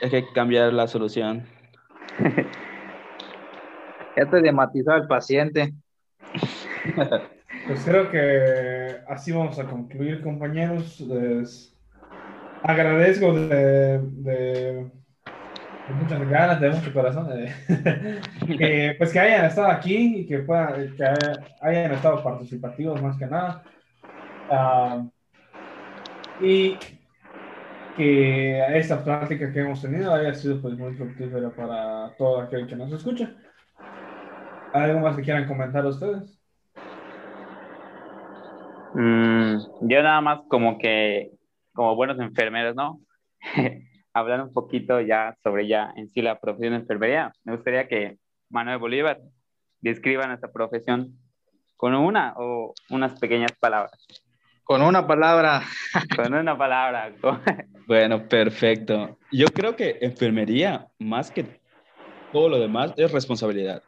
[0.00, 1.44] Hay que cambiar la solución.
[4.16, 5.72] ya te dematizó al paciente.
[7.66, 11.00] Pues creo que así vamos a concluir, compañeros.
[11.00, 11.76] Les
[12.62, 14.90] agradezco de, de,
[15.86, 17.54] de muchas ganas, de mucho corazón, eh,
[18.58, 21.04] que, pues que hayan estado aquí y que, puedan, que
[21.60, 23.62] hayan estado participativos más que nada.
[24.50, 25.06] Ah,
[26.40, 26.76] y
[27.96, 32.76] que esta práctica que hemos tenido haya sido pues muy fructífera para todo aquel que
[32.76, 33.34] nos escucha.
[34.72, 36.41] ¿Algo más que quieran comentar ustedes?
[38.94, 41.30] Mm, yo nada más como que,
[41.72, 43.00] como buenos enfermeros, ¿no?
[44.14, 47.32] Hablar un poquito ya sobre ya en sí la profesión de enfermería.
[47.44, 48.18] Me gustaría que
[48.50, 49.20] Manuel Bolívar
[49.80, 51.18] describa nuestra profesión
[51.76, 54.06] con una o unas pequeñas palabras.
[54.64, 55.62] Con una palabra,
[56.16, 57.12] Con una palabra.
[57.88, 59.18] Bueno, perfecto.
[59.32, 61.44] Yo creo que enfermería, más que
[62.32, 63.82] todo lo demás, es responsabilidad.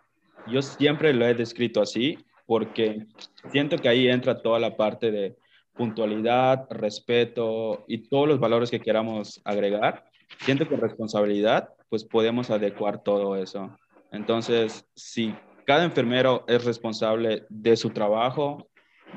[0.48, 3.06] Yo siempre lo he descrito así porque
[3.50, 5.36] siento que ahí entra toda la parte de
[5.74, 10.04] puntualidad, respeto y todos los valores que queramos agregar.
[10.40, 13.76] Siento que responsabilidad, pues podemos adecuar todo eso.
[14.12, 15.34] Entonces, si
[15.66, 18.68] cada enfermero es responsable de su trabajo,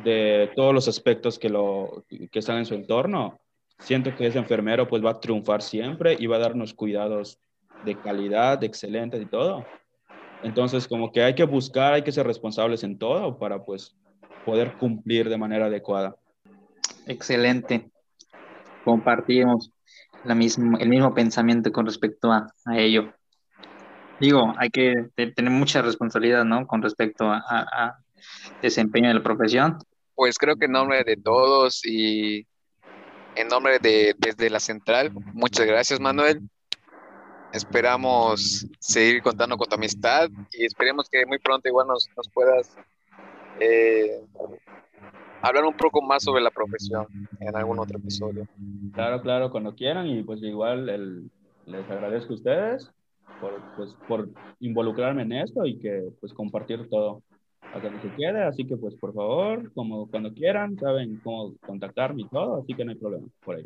[0.03, 3.39] de todos los aspectos que, lo, que están en su entorno,
[3.79, 7.39] siento que ese enfermero pues va a triunfar siempre y va a darnos cuidados
[7.85, 9.65] de calidad, excelentes y todo.
[10.43, 13.95] Entonces, como que hay que buscar, hay que ser responsables en todo para pues
[14.45, 16.15] poder cumplir de manera adecuada.
[17.07, 17.89] excelente.
[18.83, 19.71] Compartimos
[20.23, 23.13] la mismo, el mismo pensamiento con respecto a, a ello.
[24.19, 26.65] Digo, hay que te- tener mucha responsabilidad, ¿no?
[26.65, 27.97] Con respecto a, a- a
[28.61, 29.77] desempeño de la profesión.
[30.15, 32.47] Pues creo que en nombre de todos y
[33.35, 36.41] en nombre de desde la central, muchas gracias Manuel.
[37.53, 42.77] Esperamos seguir contando con tu amistad y esperemos que muy pronto igual nos, nos puedas
[43.59, 44.21] eh,
[45.41, 47.07] hablar un poco más sobre la profesión
[47.39, 48.47] en algún otro episodio.
[48.93, 51.31] Claro, claro, cuando quieran y pues igual el-
[51.65, 52.89] les agradezco a ustedes
[53.39, 54.29] por, pues, por
[54.59, 57.21] involucrarme en esto y que pues compartir todo
[57.73, 62.23] hasta que se quede, así que pues por favor, como cuando quieran, saben cómo contactarme
[62.23, 63.65] y todo, así que no hay problema por ahí.